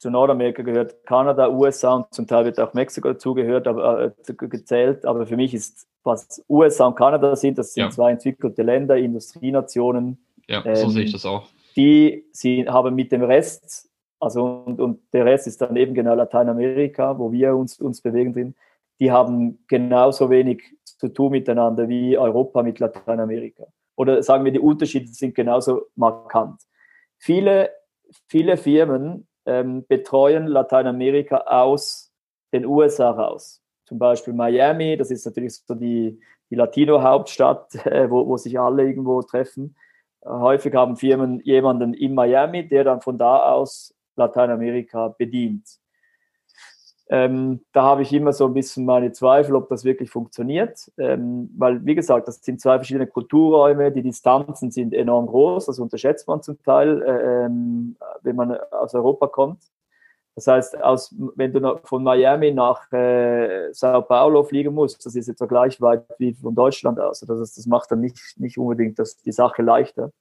zu 0.00 0.10
Nordamerika 0.10 0.62
gehört 0.62 1.04
Kanada, 1.04 1.50
USA 1.50 1.96
und 1.96 2.14
zum 2.14 2.26
Teil 2.26 2.46
wird 2.46 2.58
auch 2.58 2.72
Mexiko 2.72 3.08
dazugehört, 3.08 3.68
aber 3.68 4.04
äh, 4.04 4.34
gezählt. 4.34 5.04
Aber 5.04 5.26
für 5.26 5.36
mich 5.36 5.52
ist, 5.52 5.86
was 6.02 6.42
USA 6.48 6.86
und 6.86 6.94
Kanada 6.96 7.36
sind, 7.36 7.58
das 7.58 7.74
sind 7.74 7.84
ja. 7.84 7.90
zwei 7.90 8.10
entwickelte 8.10 8.62
Länder, 8.62 8.96
Industrienationen. 8.96 10.24
Ja, 10.48 10.62
so 10.74 10.84
ähm, 10.84 10.90
sehe 10.90 11.04
ich 11.04 11.12
das 11.12 11.26
auch. 11.26 11.46
Die 11.76 12.24
sie 12.32 12.66
haben 12.66 12.94
mit 12.94 13.12
dem 13.12 13.22
Rest, 13.22 13.90
also 14.18 14.62
und, 14.64 14.80
und 14.80 15.00
der 15.12 15.26
Rest 15.26 15.46
ist 15.46 15.60
dann 15.60 15.76
eben 15.76 15.92
genau 15.92 16.14
Lateinamerika, 16.14 17.18
wo 17.18 17.30
wir 17.30 17.54
uns, 17.54 17.78
uns 17.78 18.00
bewegen 18.00 18.32
drin, 18.32 18.54
die 19.00 19.12
haben 19.12 19.62
genauso 19.68 20.30
wenig 20.30 20.62
zu 20.82 21.08
tun 21.08 21.32
miteinander 21.32 21.90
wie 21.90 22.16
Europa 22.16 22.62
mit 22.62 22.78
Lateinamerika. 22.78 23.64
Oder 23.96 24.22
sagen 24.22 24.46
wir, 24.46 24.52
die 24.52 24.60
Unterschiede 24.60 25.08
sind 25.08 25.34
genauso 25.34 25.82
markant. 25.94 26.62
Viele, 27.18 27.70
viele 28.28 28.56
Firmen 28.56 29.26
ähm, 29.46 29.84
betreuen 29.86 30.46
Lateinamerika 30.46 31.38
aus 31.38 32.12
den 32.52 32.66
USA 32.66 33.10
raus. 33.10 33.62
Zum 33.86 33.98
Beispiel 33.98 34.34
Miami, 34.34 34.96
das 34.96 35.10
ist 35.10 35.24
natürlich 35.26 35.56
so 35.56 35.74
die, 35.74 36.20
die 36.50 36.54
Latino-Hauptstadt, 36.54 37.74
äh, 37.86 38.10
wo, 38.10 38.26
wo 38.26 38.36
sich 38.36 38.58
alle 38.58 38.84
irgendwo 38.84 39.22
treffen. 39.22 39.76
Häufig 40.24 40.74
haben 40.74 40.96
Firmen 40.96 41.40
jemanden 41.40 41.94
in 41.94 42.14
Miami, 42.14 42.68
der 42.68 42.84
dann 42.84 43.00
von 43.00 43.16
da 43.16 43.52
aus 43.52 43.94
Lateinamerika 44.16 45.08
bedient. 45.08 45.66
Ähm, 47.12 47.64
da 47.72 47.82
habe 47.82 48.02
ich 48.02 48.12
immer 48.12 48.32
so 48.32 48.46
ein 48.46 48.54
bisschen 48.54 48.84
meine 48.84 49.10
Zweifel, 49.10 49.56
ob 49.56 49.68
das 49.68 49.84
wirklich 49.84 50.10
funktioniert, 50.10 50.92
ähm, 50.96 51.50
weil, 51.58 51.84
wie 51.84 51.96
gesagt, 51.96 52.28
das 52.28 52.40
sind 52.40 52.60
zwei 52.60 52.76
verschiedene 52.76 53.08
Kulturräume, 53.08 53.90
die 53.90 54.02
Distanzen 54.02 54.70
sind 54.70 54.94
enorm 54.94 55.26
groß, 55.26 55.66
das 55.66 55.80
unterschätzt 55.80 56.28
man 56.28 56.40
zum 56.40 56.62
Teil, 56.62 57.02
äh, 57.02 57.46
ähm, 57.46 57.96
wenn 58.22 58.36
man 58.36 58.56
aus 58.70 58.94
Europa 58.94 59.26
kommt. 59.26 59.60
Das 60.36 60.46
heißt, 60.46 60.80
aus, 60.84 61.12
wenn 61.34 61.52
du 61.52 61.80
von 61.82 62.04
Miami 62.04 62.52
nach 62.52 62.90
äh, 62.92 63.72
Sao 63.72 64.02
Paulo 64.02 64.44
fliegen 64.44 64.72
musst, 64.72 65.04
das 65.04 65.16
ist 65.16 65.28
etwa 65.28 65.46
gleich 65.46 65.80
weit 65.80 66.04
wie 66.18 66.32
von 66.32 66.54
Deutschland 66.54 67.00
aus. 67.00 67.22
Also 67.22 67.40
das, 67.40 67.54
das 67.56 67.66
macht 67.66 67.90
dann 67.90 68.00
nicht, 68.00 68.38
nicht 68.38 68.56
unbedingt 68.56 69.00
das, 69.00 69.16
die 69.16 69.32
Sache 69.32 69.62
leichter. 69.62 70.12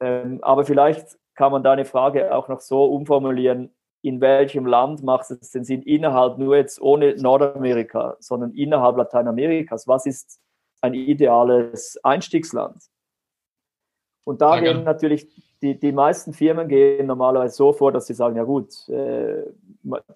Ähm, 0.00 0.38
aber 0.40 0.64
vielleicht 0.64 1.18
kann 1.34 1.52
man 1.52 1.62
deine 1.62 1.84
Frage 1.84 2.34
auch 2.34 2.48
noch 2.48 2.60
so 2.60 2.86
umformulieren, 2.86 3.70
in 4.02 4.20
welchem 4.20 4.66
Land 4.66 5.02
macht 5.02 5.30
es 5.30 5.50
den 5.50 5.64
Sinn, 5.64 5.82
innerhalb 5.82 6.38
nur 6.38 6.56
jetzt 6.56 6.80
ohne 6.80 7.14
Nordamerika, 7.16 8.16
sondern 8.20 8.52
innerhalb 8.52 8.96
Lateinamerikas, 8.96 9.86
was 9.86 10.06
ist 10.06 10.40
ein 10.80 10.94
ideales 10.94 11.98
Einstiegsland? 12.02 12.82
Und 14.24 14.40
da 14.40 14.60
gehen 14.60 14.84
natürlich 14.84 15.28
die, 15.62 15.78
die 15.78 15.92
meisten 15.92 16.32
Firmen 16.32 16.68
gehen 16.68 17.06
normalerweise 17.06 17.54
so 17.54 17.72
vor, 17.72 17.92
dass 17.92 18.06
sie 18.06 18.14
sagen, 18.14 18.36
ja 18.36 18.44
gut, 18.44 18.88
äh, 18.88 19.44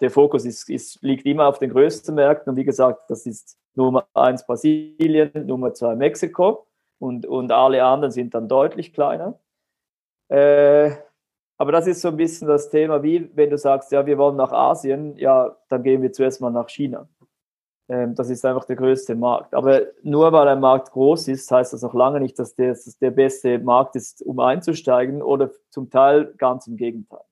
der 0.01 0.09
Fokus 0.09 0.45
ist, 0.45 0.69
ist, 0.69 1.01
liegt 1.03 1.25
immer 1.25 1.47
auf 1.47 1.59
den 1.59 1.69
größten 1.69 2.15
Märkten 2.15 2.51
und 2.51 2.55
wie 2.55 2.65
gesagt, 2.65 3.09
das 3.09 3.25
ist 3.25 3.57
Nummer 3.75 4.07
eins 4.13 4.45
Brasilien, 4.45 5.31
Nummer 5.45 5.73
zwei 5.73 5.95
Mexiko 5.95 6.65
und, 6.97 7.25
und 7.25 7.51
alle 7.51 7.83
anderen 7.83 8.11
sind 8.11 8.33
dann 8.33 8.47
deutlich 8.47 8.93
kleiner. 8.93 9.39
Äh, 10.29 10.91
aber 11.57 11.71
das 11.71 11.87
ist 11.87 12.01
so 12.01 12.09
ein 12.09 12.17
bisschen 12.17 12.47
das 12.47 12.69
Thema, 12.69 13.01
wie 13.03 13.29
wenn 13.35 13.49
du 13.49 13.57
sagst, 13.57 13.91
ja, 13.91 14.05
wir 14.05 14.17
wollen 14.17 14.35
nach 14.35 14.51
Asien, 14.51 15.15
ja, 15.17 15.55
dann 15.69 15.83
gehen 15.83 16.01
wir 16.01 16.11
zuerst 16.11 16.41
mal 16.41 16.51
nach 16.51 16.69
China. 16.69 17.07
Ähm, 17.87 18.15
das 18.15 18.29
ist 18.29 18.43
einfach 18.45 18.65
der 18.65 18.75
größte 18.75 19.15
Markt. 19.15 19.53
Aber 19.53 19.83
nur 20.03 20.31
weil 20.31 20.47
ein 20.47 20.59
Markt 20.59 20.91
groß 20.91 21.27
ist, 21.29 21.49
heißt 21.51 21.73
das 21.73 21.81
noch 21.81 21.93
lange 21.93 22.19
nicht, 22.19 22.37
dass 22.39 22.55
der, 22.55 22.69
dass 22.69 22.97
der 22.97 23.11
beste 23.11 23.59
Markt 23.59 23.95
ist, 23.95 24.21
um 24.23 24.39
einzusteigen 24.39 25.21
oder 25.21 25.51
zum 25.69 25.89
Teil 25.89 26.33
ganz 26.37 26.67
im 26.67 26.77
Gegenteil. 26.77 27.23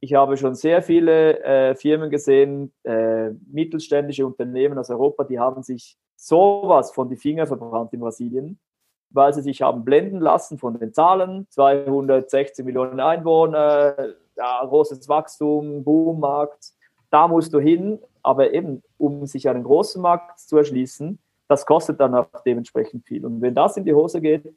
Ich 0.00 0.14
habe 0.14 0.36
schon 0.36 0.56
sehr 0.56 0.82
viele 0.82 1.40
äh, 1.44 1.74
Firmen 1.76 2.10
gesehen, 2.10 2.72
äh, 2.82 3.30
mittelständische 3.50 4.26
Unternehmen 4.26 4.76
aus 4.78 4.90
Europa, 4.90 5.24
die 5.24 5.38
haben 5.38 5.62
sich 5.62 5.96
sowas 6.16 6.90
von 6.90 7.08
die 7.08 7.16
Finger 7.16 7.46
verbrannt 7.46 7.92
in 7.92 8.00
Brasilien, 8.00 8.58
weil 9.12 9.32
sie 9.34 9.42
sich 9.42 9.62
haben 9.62 9.84
blenden 9.84 10.20
lassen 10.20 10.58
von 10.58 10.78
den 10.78 10.92
Zahlen. 10.92 11.46
260 11.50 12.64
Millionen 12.64 13.00
Einwohner, 13.00 13.94
ja, 14.36 14.64
großes 14.64 15.08
Wachstum, 15.08 15.84
Boommarkt. 15.84 16.72
Da 17.10 17.28
musst 17.28 17.52
du 17.52 17.60
hin, 17.60 17.98
aber 18.22 18.52
eben, 18.52 18.82
um 18.98 19.26
sich 19.26 19.48
einen 19.48 19.64
großen 19.64 20.00
Markt 20.00 20.40
zu 20.40 20.56
erschließen, 20.56 21.18
das 21.48 21.66
kostet 21.66 22.00
dann 22.00 22.14
auch 22.14 22.28
dementsprechend 22.46 23.04
viel. 23.04 23.26
Und 23.26 23.42
wenn 23.42 23.54
das 23.54 23.76
in 23.76 23.84
die 23.84 23.92
Hose 23.92 24.20
geht, 24.20 24.54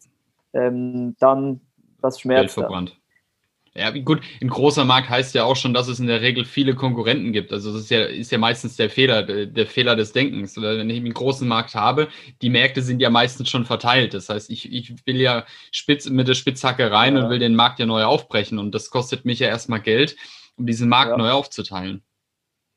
ähm, 0.53 1.15
dann 1.19 1.59
das 2.01 2.19
schmerzt. 2.19 2.53
verbrannt. 2.53 2.97
Ja, 3.77 3.91
gut, 3.91 4.21
ein 4.41 4.47
großer 4.47 4.85
Markt 4.85 5.09
heißt 5.09 5.35
ja 5.35 5.43
auch 5.43 5.57
schon, 5.57 5.73
dass 5.73 5.89
es 5.89 5.99
in 5.99 6.07
der 6.07 6.21
Regel 6.21 6.45
viele 6.45 6.75
Konkurrenten 6.75 7.33
gibt. 7.33 7.51
Also 7.51 7.73
das 7.73 7.81
ist 7.81 7.89
ja, 7.89 8.03
ist 8.05 8.31
ja 8.31 8.37
meistens 8.37 8.77
der 8.77 8.89
Fehler, 8.89 9.23
der 9.23 9.67
Fehler 9.67 9.97
des 9.97 10.13
Denkens. 10.13 10.57
Oder 10.57 10.77
wenn 10.77 10.89
ich 10.89 10.97
einen 10.97 11.13
großen 11.13 11.45
Markt 11.45 11.75
habe, 11.75 12.07
die 12.41 12.49
Märkte 12.49 12.81
sind 12.81 13.01
ja 13.01 13.09
meistens 13.09 13.49
schon 13.49 13.65
verteilt. 13.65 14.13
Das 14.13 14.29
heißt, 14.29 14.49
ich, 14.49 14.71
ich 14.71 15.05
will 15.05 15.17
ja 15.17 15.45
spitz, 15.71 16.09
mit 16.09 16.29
der 16.29 16.35
Spitzhacke 16.35 16.89
rein 16.89 17.17
ja. 17.17 17.23
und 17.23 17.29
will 17.29 17.39
den 17.39 17.53
Markt 17.53 17.79
ja 17.79 17.85
neu 17.85 18.05
aufbrechen. 18.05 18.59
Und 18.59 18.73
das 18.73 18.89
kostet 18.89 19.25
mich 19.25 19.39
ja 19.39 19.49
erstmal 19.49 19.81
Geld, 19.81 20.15
um 20.55 20.65
diesen 20.65 20.87
Markt 20.87 21.11
ja. 21.11 21.17
neu 21.17 21.31
aufzuteilen. 21.31 22.01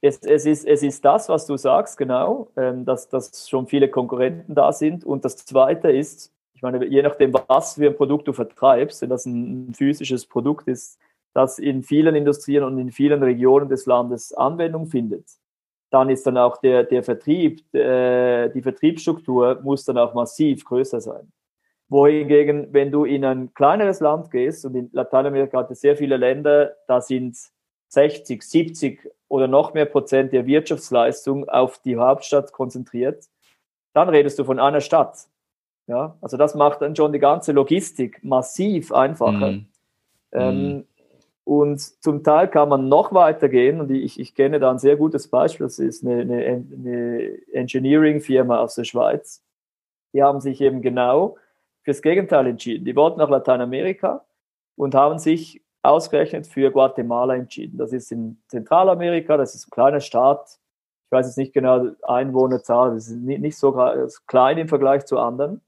Es, 0.00 0.18
es, 0.22 0.46
ist, 0.46 0.66
es 0.66 0.82
ist 0.82 1.04
das, 1.04 1.28
was 1.28 1.46
du 1.46 1.56
sagst, 1.56 1.96
genau, 1.96 2.50
ähm, 2.56 2.84
dass, 2.84 3.08
dass 3.08 3.48
schon 3.48 3.68
viele 3.68 3.88
Konkurrenten 3.88 4.56
da 4.56 4.72
sind. 4.72 5.04
Und 5.04 5.24
das 5.24 5.36
Zweite 5.36 5.92
ist, 5.92 6.32
ich 6.58 6.62
meine, 6.62 6.84
je 6.86 7.02
nachdem, 7.02 7.32
was 7.46 7.74
für 7.74 7.86
ein 7.86 7.96
Produkt 7.96 8.26
du 8.26 8.32
vertreibst, 8.32 9.00
wenn 9.00 9.10
das 9.10 9.26
ein 9.26 9.72
physisches 9.74 10.26
Produkt 10.26 10.66
ist, 10.66 10.98
das 11.32 11.60
in 11.60 11.84
vielen 11.84 12.16
Industrien 12.16 12.64
und 12.64 12.78
in 12.78 12.90
vielen 12.90 13.22
Regionen 13.22 13.68
des 13.68 13.86
Landes 13.86 14.34
Anwendung 14.34 14.86
findet, 14.86 15.24
dann 15.90 16.10
ist 16.10 16.26
dann 16.26 16.36
auch 16.36 16.56
der, 16.56 16.82
der 16.82 17.04
Vertrieb, 17.04 17.62
äh, 17.72 18.48
die 18.48 18.60
Vertriebsstruktur 18.60 19.60
muss 19.62 19.84
dann 19.84 19.98
auch 19.98 20.14
massiv 20.14 20.64
größer 20.64 21.00
sein. 21.00 21.30
Wohingegen, 21.88 22.72
wenn 22.72 22.90
du 22.90 23.04
in 23.04 23.24
ein 23.24 23.54
kleineres 23.54 24.00
Land 24.00 24.32
gehst, 24.32 24.64
und 24.64 24.74
in 24.74 24.90
Lateinamerika 24.92 25.58
hat 25.58 25.70
es 25.70 25.80
sehr 25.80 25.96
viele 25.96 26.16
Länder, 26.16 26.74
da 26.88 27.00
sind 27.00 27.38
60, 27.90 28.42
70 28.42 29.08
oder 29.28 29.46
noch 29.46 29.74
mehr 29.74 29.86
Prozent 29.86 30.32
der 30.32 30.44
Wirtschaftsleistung 30.44 31.48
auf 31.48 31.78
die 31.78 31.96
Hauptstadt 31.96 32.50
konzentriert, 32.50 33.26
dann 33.92 34.08
redest 34.08 34.40
du 34.40 34.44
von 34.44 34.58
einer 34.58 34.80
Stadt. 34.80 35.28
Ja, 35.88 36.16
also 36.20 36.36
das 36.36 36.54
macht 36.54 36.82
dann 36.82 36.94
schon 36.94 37.12
die 37.12 37.18
ganze 37.18 37.52
Logistik 37.52 38.22
massiv 38.22 38.92
einfacher. 38.92 39.52
Mm. 39.52 39.66
Ähm, 40.32 40.76
mm. 40.76 40.84
Und 41.44 41.80
zum 41.80 42.22
Teil 42.22 42.48
kann 42.48 42.68
man 42.68 42.90
noch 42.90 43.14
weiter 43.14 43.48
gehen 43.48 43.80
und 43.80 43.90
ich, 43.90 44.20
ich 44.20 44.34
kenne 44.34 44.60
da 44.60 44.70
ein 44.70 44.78
sehr 44.78 44.96
gutes 44.96 45.28
Beispiel, 45.28 45.64
das 45.64 45.78
ist 45.78 46.04
eine, 46.04 46.20
eine, 46.20 46.44
eine 46.44 47.52
Engineering-Firma 47.54 48.58
aus 48.58 48.74
der 48.74 48.84
Schweiz. 48.84 49.42
Die 50.12 50.22
haben 50.22 50.42
sich 50.42 50.60
eben 50.60 50.82
genau 50.82 51.36
fürs 51.84 52.02
Gegenteil 52.02 52.46
entschieden. 52.48 52.84
Die 52.84 52.94
wollten 52.94 53.18
nach 53.18 53.30
Lateinamerika 53.30 54.26
und 54.76 54.94
haben 54.94 55.18
sich 55.18 55.62
ausgerechnet 55.82 56.46
für 56.46 56.70
Guatemala 56.70 57.34
entschieden. 57.34 57.78
Das 57.78 57.94
ist 57.94 58.12
in 58.12 58.42
Zentralamerika, 58.48 59.38
das 59.38 59.54
ist 59.54 59.68
ein 59.68 59.70
kleiner 59.70 60.00
Staat. 60.00 60.58
Ich 61.06 61.12
weiß 61.12 61.24
jetzt 61.24 61.38
nicht 61.38 61.54
genau 61.54 61.92
Einwohnerzahl, 62.02 62.92
das 62.92 63.08
ist 63.08 63.16
nicht 63.16 63.56
so 63.56 63.72
klein 64.26 64.58
im 64.58 64.68
Vergleich 64.68 65.06
zu 65.06 65.18
anderen. 65.18 65.62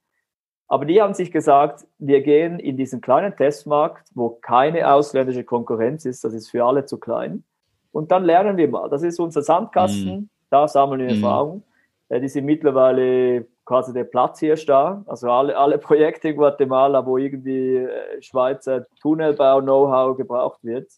Aber 0.71 0.85
die 0.85 1.03
haben 1.03 1.15
sich 1.15 1.33
gesagt, 1.33 1.85
wir 1.99 2.23
gehen 2.23 2.61
in 2.61 2.77
diesen 2.77 3.01
kleinen 3.01 3.35
Testmarkt, 3.35 4.09
wo 4.15 4.31
keine 4.31 4.95
ausländische 4.95 5.43
Konkurrenz 5.43 6.05
ist, 6.05 6.23
das 6.23 6.33
ist 6.33 6.49
für 6.49 6.65
alle 6.65 6.85
zu 6.85 6.99
klein. 6.99 7.43
Und 7.91 8.13
dann 8.13 8.23
lernen 8.23 8.57
wir 8.57 8.69
mal. 8.69 8.89
Das 8.89 9.03
ist 9.03 9.19
unser 9.19 9.43
Sandkasten, 9.43 10.13
mm. 10.13 10.29
da 10.49 10.69
sammeln 10.69 11.01
wir 11.01 11.09
mm. 11.09 11.23
Erfahrung. 11.25 11.65
Äh, 12.09 12.21
die 12.21 12.29
sind 12.29 12.45
mittlerweile 12.45 13.49
quasi 13.65 13.93
der 13.93 14.05
Platz 14.05 14.39
hier 14.39 14.55
da. 14.55 15.03
Also 15.09 15.29
alle, 15.29 15.59
alle 15.59 15.77
Projekte 15.77 16.29
in 16.29 16.37
Guatemala, 16.37 17.05
wo 17.05 17.19
irgendwie 17.19 17.79
äh, 17.79 18.23
Schweizer 18.23 18.87
Tunnelbau-Know-how 19.03 20.17
gebraucht 20.17 20.63
wird, 20.63 20.89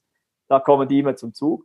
da 0.48 0.60
kommen 0.60 0.86
die 0.86 0.98
immer 0.98 1.16
zum 1.16 1.32
Zug. 1.32 1.64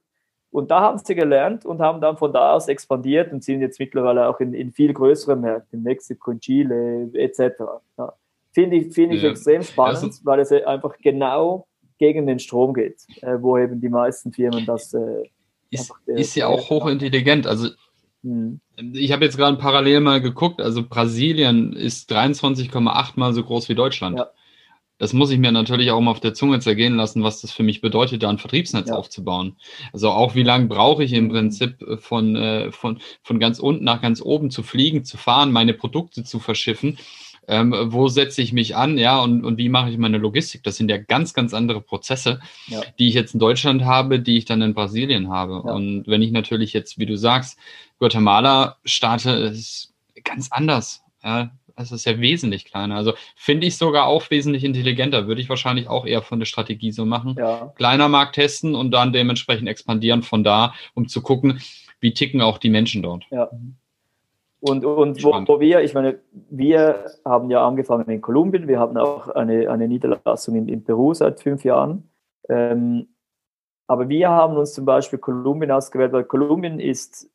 Und 0.49 0.71
da 0.71 0.81
haben 0.81 0.97
sie 0.97 1.13
gelernt 1.13 1.65
und 1.65 1.79
haben 1.79 2.01
dann 2.01 2.17
von 2.17 2.31
da 2.31 2.53
aus 2.53 2.67
expandiert 2.67 3.31
und 3.31 3.43
sind 3.43 3.61
jetzt 3.61 3.79
mittlerweile 3.79 4.27
auch 4.29 4.39
in, 4.39 4.53
in 4.53 4.71
viel 4.71 4.93
größeren 4.93 5.39
Märkten, 5.39 5.79
in 5.79 5.83
Mexiko, 5.83 6.31
in 6.31 6.39
Chile 6.39 7.09
etc. 7.13 7.59
Ja. 7.97 8.13
Finde 8.53 8.77
ich, 8.77 8.93
find 8.93 9.13
ich 9.13 9.23
ja. 9.23 9.31
extrem 9.31 9.61
spannend, 9.61 10.03
also, 10.03 10.25
weil 10.25 10.39
es 10.39 10.51
einfach 10.51 10.97
genau 10.99 11.67
gegen 11.97 12.27
den 12.27 12.39
Strom 12.39 12.73
geht, 12.73 13.01
äh, 13.21 13.37
wo 13.39 13.57
eben 13.57 13.81
die 13.81 13.89
meisten 13.89 14.31
Firmen 14.31 14.65
das. 14.65 14.93
Äh, 14.93 15.29
ist, 15.69 15.91
ist 16.05 16.35
ja 16.35 16.47
auch 16.47 16.69
hochintelligent. 16.69 17.45
Also 17.45 17.69
hm. 18.23 18.61
ich 18.93 19.11
habe 19.11 19.25
jetzt 19.25 19.37
gerade 19.37 19.57
parallel 19.57 19.99
mal 19.99 20.21
geguckt, 20.21 20.61
also 20.61 20.81
Brasilien 20.87 21.73
ist 21.73 22.09
23,8 22.11 23.11
mal 23.15 23.33
so 23.33 23.43
groß 23.43 23.67
wie 23.67 23.75
Deutschland. 23.75 24.17
Ja 24.17 24.31
das 24.97 25.13
muss 25.13 25.31
ich 25.31 25.39
mir 25.39 25.51
natürlich 25.51 25.91
auch 25.91 26.01
mal 26.01 26.11
auf 26.11 26.19
der 26.19 26.33
Zunge 26.33 26.59
zergehen 26.59 26.95
lassen, 26.95 27.23
was 27.23 27.41
das 27.41 27.51
für 27.51 27.63
mich 27.63 27.81
bedeutet, 27.81 28.23
da 28.23 28.29
ein 28.29 28.39
Vertriebsnetz 28.39 28.89
ja. 28.89 28.95
aufzubauen. 28.95 29.55
Also 29.93 30.09
auch 30.09 30.35
wie 30.35 30.43
lange 30.43 30.65
brauche 30.67 31.03
ich 31.03 31.13
im 31.13 31.25
mhm. 31.25 31.29
Prinzip 31.29 31.81
äh, 31.81 31.97
von, 31.97 32.35
äh, 32.35 32.71
von, 32.71 32.99
von 33.21 33.39
ganz 33.39 33.59
unten 33.59 33.83
nach 33.83 34.01
ganz 34.01 34.21
oben 34.21 34.49
zu 34.51 34.63
fliegen, 34.63 35.03
zu 35.03 35.17
fahren, 35.17 35.51
meine 35.51 35.73
Produkte 35.73 36.23
zu 36.23 36.39
verschiffen. 36.39 36.97
ähm, 37.47 37.73
wo 37.85 38.09
setze 38.09 38.41
ich 38.41 38.51
mich 38.51 38.75
an, 38.75 38.97
ja, 38.97 39.21
und, 39.21 39.45
und 39.45 39.57
wie 39.57 39.69
mache 39.69 39.89
ich 39.89 39.97
meine 39.97 40.17
Logistik? 40.17 40.63
Das 40.63 40.75
sind 40.75 40.89
ja 40.91 40.97
ganz, 40.97 41.33
ganz 41.33 41.53
andere 41.53 41.81
Prozesse, 41.81 42.41
ja. 42.67 42.81
die 42.99 43.07
ich 43.07 43.13
jetzt 43.13 43.33
in 43.33 43.39
Deutschland 43.39 43.85
habe, 43.85 44.19
die 44.19 44.37
ich 44.37 44.45
dann 44.45 44.61
in 44.61 44.73
Brasilien 44.73 45.29
habe. 45.29 45.63
Ja. 45.65 45.73
Und 45.73 46.07
wenn 46.07 46.21
ich 46.21 46.31
natürlich 46.31 46.73
jetzt, 46.73 46.99
wie 46.99 47.05
du 47.05 47.17
sagst, 47.17 47.57
Guatemala 47.99 48.77
starte, 48.83 49.31
ist 49.31 49.93
ganz 50.25 50.51
anders. 50.51 51.03
Ja, 51.23 51.51
es 51.77 51.91
ist 51.91 52.05
ja 52.05 52.19
wesentlich 52.19 52.65
kleiner. 52.65 52.95
Also 52.95 53.13
finde 53.35 53.67
ich 53.67 53.77
sogar 53.77 54.07
auch 54.07 54.29
wesentlich 54.29 54.63
intelligenter. 54.63 55.27
Würde 55.27 55.41
ich 55.41 55.49
wahrscheinlich 55.49 55.87
auch 55.87 56.05
eher 56.05 56.21
von 56.21 56.39
der 56.39 56.45
Strategie 56.45 56.91
so 56.91 57.05
machen. 57.05 57.35
Ja. 57.37 57.71
Kleiner 57.75 58.09
Markt 58.09 58.35
testen 58.35 58.75
und 58.75 58.91
dann 58.91 59.13
dementsprechend 59.13 59.69
expandieren 59.69 60.23
von 60.23 60.43
da, 60.43 60.73
um 60.95 61.07
zu 61.07 61.21
gucken, 61.21 61.59
wie 61.99 62.13
ticken 62.13 62.41
auch 62.41 62.57
die 62.57 62.69
Menschen 62.69 63.03
dort. 63.03 63.25
Ja. 63.29 63.49
Und, 64.59 64.83
und 64.85 65.23
wo, 65.23 65.31
wo, 65.31 65.59
wir, 65.59 65.81
ich 65.81 65.93
meine, 65.93 66.19
wir 66.49 67.05
haben 67.23 67.51
ja 67.51 67.65
angefangen 67.65 68.09
in 68.09 68.21
Kolumbien, 68.21 68.67
wir 68.67 68.79
haben 68.79 68.97
auch 68.97 69.29
eine, 69.29 69.69
eine 69.69 69.87
Niederlassung 69.87 70.55
in, 70.55 70.67
in 70.67 70.83
Peru 70.83 71.13
seit 71.13 71.39
fünf 71.39 71.63
Jahren. 71.63 72.09
Ähm, 72.49 73.07
aber 73.85 74.09
wir 74.09 74.29
haben 74.29 74.57
uns 74.57 74.73
zum 74.73 74.83
Beispiel 74.83 75.19
Kolumbien 75.19 75.71
ausgewählt, 75.71 76.11
weil 76.11 76.23
Kolumbien 76.23 76.79
ist 76.79 77.29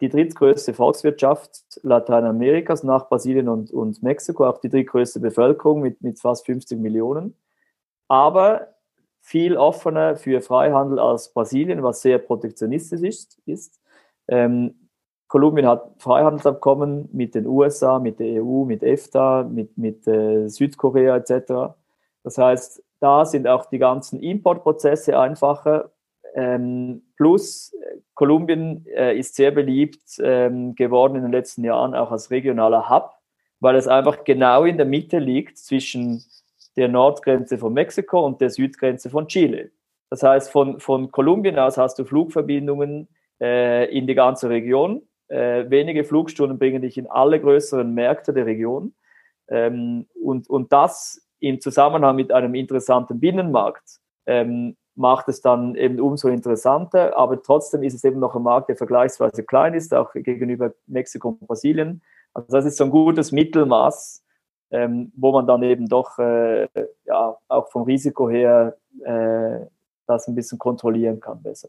die 0.00 0.08
drittgrößte 0.08 0.74
Volkswirtschaft 0.74 1.80
Lateinamerikas 1.82 2.82
nach 2.82 3.08
Brasilien 3.08 3.48
und, 3.48 3.70
und 3.70 4.02
Mexiko, 4.02 4.46
auch 4.46 4.58
die 4.58 4.68
drittgrößte 4.68 5.20
Bevölkerung 5.20 5.80
mit, 5.80 6.02
mit 6.02 6.20
fast 6.20 6.46
50 6.46 6.78
Millionen. 6.78 7.36
Aber 8.08 8.68
viel 9.20 9.56
offener 9.56 10.16
für 10.16 10.40
Freihandel 10.40 10.98
als 10.98 11.32
Brasilien, 11.32 11.82
was 11.82 12.00
sehr 12.00 12.18
protektionistisch 12.18 13.02
ist. 13.02 13.38
ist. 13.46 13.80
Ähm, 14.28 14.88
Kolumbien 15.28 15.66
hat 15.66 15.90
Freihandelsabkommen 15.98 17.10
mit 17.12 17.34
den 17.34 17.46
USA, 17.46 17.98
mit 17.98 18.18
der 18.18 18.42
EU, 18.42 18.64
mit 18.64 18.82
EFTA, 18.82 19.44
mit, 19.44 19.76
mit 19.76 20.06
äh, 20.08 20.48
Südkorea 20.48 21.16
etc. 21.16 21.74
Das 22.22 22.38
heißt, 22.38 22.82
da 23.00 23.24
sind 23.26 23.46
auch 23.46 23.66
die 23.66 23.78
ganzen 23.78 24.20
Importprozesse 24.20 25.18
einfacher. 25.18 25.90
Ähm, 26.34 27.02
plus, 27.16 27.74
Kolumbien 28.14 28.84
äh, 28.86 29.18
ist 29.18 29.34
sehr 29.34 29.50
beliebt 29.50 30.02
ähm, 30.20 30.74
geworden 30.74 31.16
in 31.16 31.22
den 31.22 31.32
letzten 31.32 31.64
Jahren 31.64 31.94
auch 31.94 32.10
als 32.10 32.30
regionaler 32.30 32.88
Hub, 32.90 33.12
weil 33.60 33.76
es 33.76 33.88
einfach 33.88 34.24
genau 34.24 34.64
in 34.64 34.76
der 34.76 34.86
Mitte 34.86 35.18
liegt 35.18 35.58
zwischen 35.58 36.24
der 36.76 36.88
Nordgrenze 36.88 37.58
von 37.58 37.72
Mexiko 37.72 38.24
und 38.24 38.40
der 38.40 38.50
Südgrenze 38.50 39.10
von 39.10 39.26
Chile. 39.26 39.70
Das 40.10 40.22
heißt, 40.22 40.50
von, 40.50 40.80
von 40.80 41.10
Kolumbien 41.10 41.58
aus 41.58 41.76
hast 41.76 41.98
du 41.98 42.04
Flugverbindungen 42.04 43.08
äh, 43.40 43.90
in 43.96 44.06
die 44.06 44.14
ganze 44.14 44.48
Region 44.48 45.02
äh, 45.28 45.68
wenige 45.68 46.04
Flugstunden 46.04 46.58
bringen 46.58 46.82
dich 46.82 46.96
in 46.96 47.06
alle 47.06 47.40
größeren 47.40 47.92
Märkte 47.92 48.32
der 48.32 48.46
Region. 48.46 48.94
Ähm, 49.48 50.06
und, 50.22 50.48
und 50.48 50.72
das 50.72 51.26
im 51.38 51.60
Zusammenhang 51.60 52.16
mit 52.16 52.32
einem 52.32 52.54
interessanten 52.54 53.20
Binnenmarkt 53.20 54.00
ähm, 54.26 54.76
macht 54.98 55.28
es 55.28 55.40
dann 55.40 55.76
eben 55.76 56.00
umso 56.00 56.28
interessanter. 56.28 57.16
Aber 57.16 57.40
trotzdem 57.40 57.82
ist 57.82 57.94
es 57.94 58.04
eben 58.04 58.18
noch 58.18 58.34
ein 58.34 58.42
Markt, 58.42 58.68
der 58.68 58.76
vergleichsweise 58.76 59.44
klein 59.44 59.74
ist, 59.74 59.94
auch 59.94 60.12
gegenüber 60.12 60.72
Mexiko 60.86 61.28
und 61.28 61.46
Brasilien. 61.46 62.02
Also 62.34 62.48
das 62.50 62.64
ist 62.66 62.76
so 62.76 62.84
ein 62.84 62.90
gutes 62.90 63.32
Mittelmaß, 63.32 64.24
ähm, 64.70 65.12
wo 65.16 65.32
man 65.32 65.46
dann 65.46 65.62
eben 65.62 65.86
doch 65.86 66.18
äh, 66.18 66.68
ja, 67.04 67.36
auch 67.48 67.70
vom 67.70 67.82
Risiko 67.82 68.28
her 68.28 68.76
äh, 69.04 69.60
das 70.06 70.26
ein 70.26 70.34
bisschen 70.34 70.58
kontrollieren 70.58 71.20
kann 71.20 71.42
besser. 71.42 71.68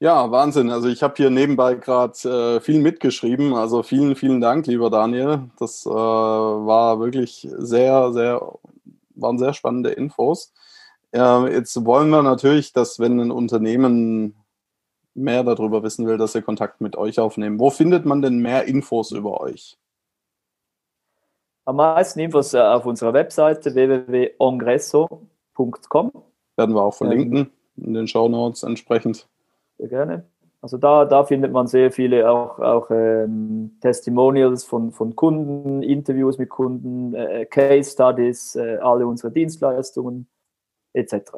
Ja, 0.00 0.30
Wahnsinn. 0.30 0.70
Also 0.70 0.88
ich 0.88 1.02
habe 1.02 1.14
hier 1.16 1.30
nebenbei 1.30 1.74
gerade 1.74 2.56
äh, 2.56 2.60
viel 2.60 2.80
mitgeschrieben. 2.80 3.54
Also 3.54 3.82
vielen, 3.82 4.14
vielen 4.14 4.40
Dank, 4.40 4.66
lieber 4.68 4.90
Daniel. 4.90 5.50
Das 5.58 5.84
äh, 5.86 5.90
war 5.90 7.00
wirklich 7.00 7.48
sehr, 7.58 8.12
sehr, 8.12 8.40
waren 9.20 9.38
sehr 9.38 9.52
spannende 9.52 9.90
Infos. 9.90 10.52
Äh, 11.12 11.52
jetzt 11.52 11.84
wollen 11.84 12.10
wir 12.10 12.22
natürlich, 12.22 12.72
dass 12.72 12.98
wenn 12.98 13.20
ein 13.20 13.30
Unternehmen 13.30 14.34
mehr 15.14 15.44
darüber 15.44 15.82
wissen 15.82 16.06
will, 16.06 16.16
dass 16.16 16.32
sie 16.32 16.40
Kontakt 16.42 16.80
mit 16.80 16.96
euch 16.96 17.20
aufnehmen. 17.20 17.58
Wo 17.58 17.70
findet 17.70 18.04
man 18.04 18.22
denn 18.22 18.38
mehr 18.38 18.64
Infos 18.64 19.10
über 19.12 19.40
euch? 19.40 19.78
Am 21.64 21.76
meisten 21.76 22.20
Infos 22.20 22.54
äh, 22.54 22.60
auf 22.60 22.86
unserer 22.86 23.12
Webseite 23.12 23.74
www.ongresso.com. 23.74 26.12
Werden 26.56 26.74
wir 26.74 26.82
auch 26.82 26.94
verlinken 26.94 27.36
ähm, 27.36 27.50
in 27.84 27.94
den 27.94 28.08
Show 28.08 28.28
Notes 28.28 28.62
entsprechend. 28.62 29.28
Sehr 29.76 29.88
gerne. 29.88 30.24
Also 30.60 30.76
da, 30.76 31.04
da 31.04 31.24
findet 31.24 31.52
man 31.52 31.68
sehr 31.68 31.92
viele 31.92 32.28
auch, 32.28 32.58
auch 32.58 32.90
ähm, 32.90 33.78
Testimonials 33.80 34.64
von, 34.64 34.90
von 34.90 35.14
Kunden, 35.14 35.82
Interviews 35.82 36.36
mit 36.38 36.48
Kunden, 36.48 37.14
äh, 37.14 37.46
Case 37.46 37.92
Studies, 37.92 38.56
äh, 38.56 38.78
alle 38.78 39.06
unsere 39.06 39.32
Dienstleistungen 39.32 40.28
etc. 40.94 41.32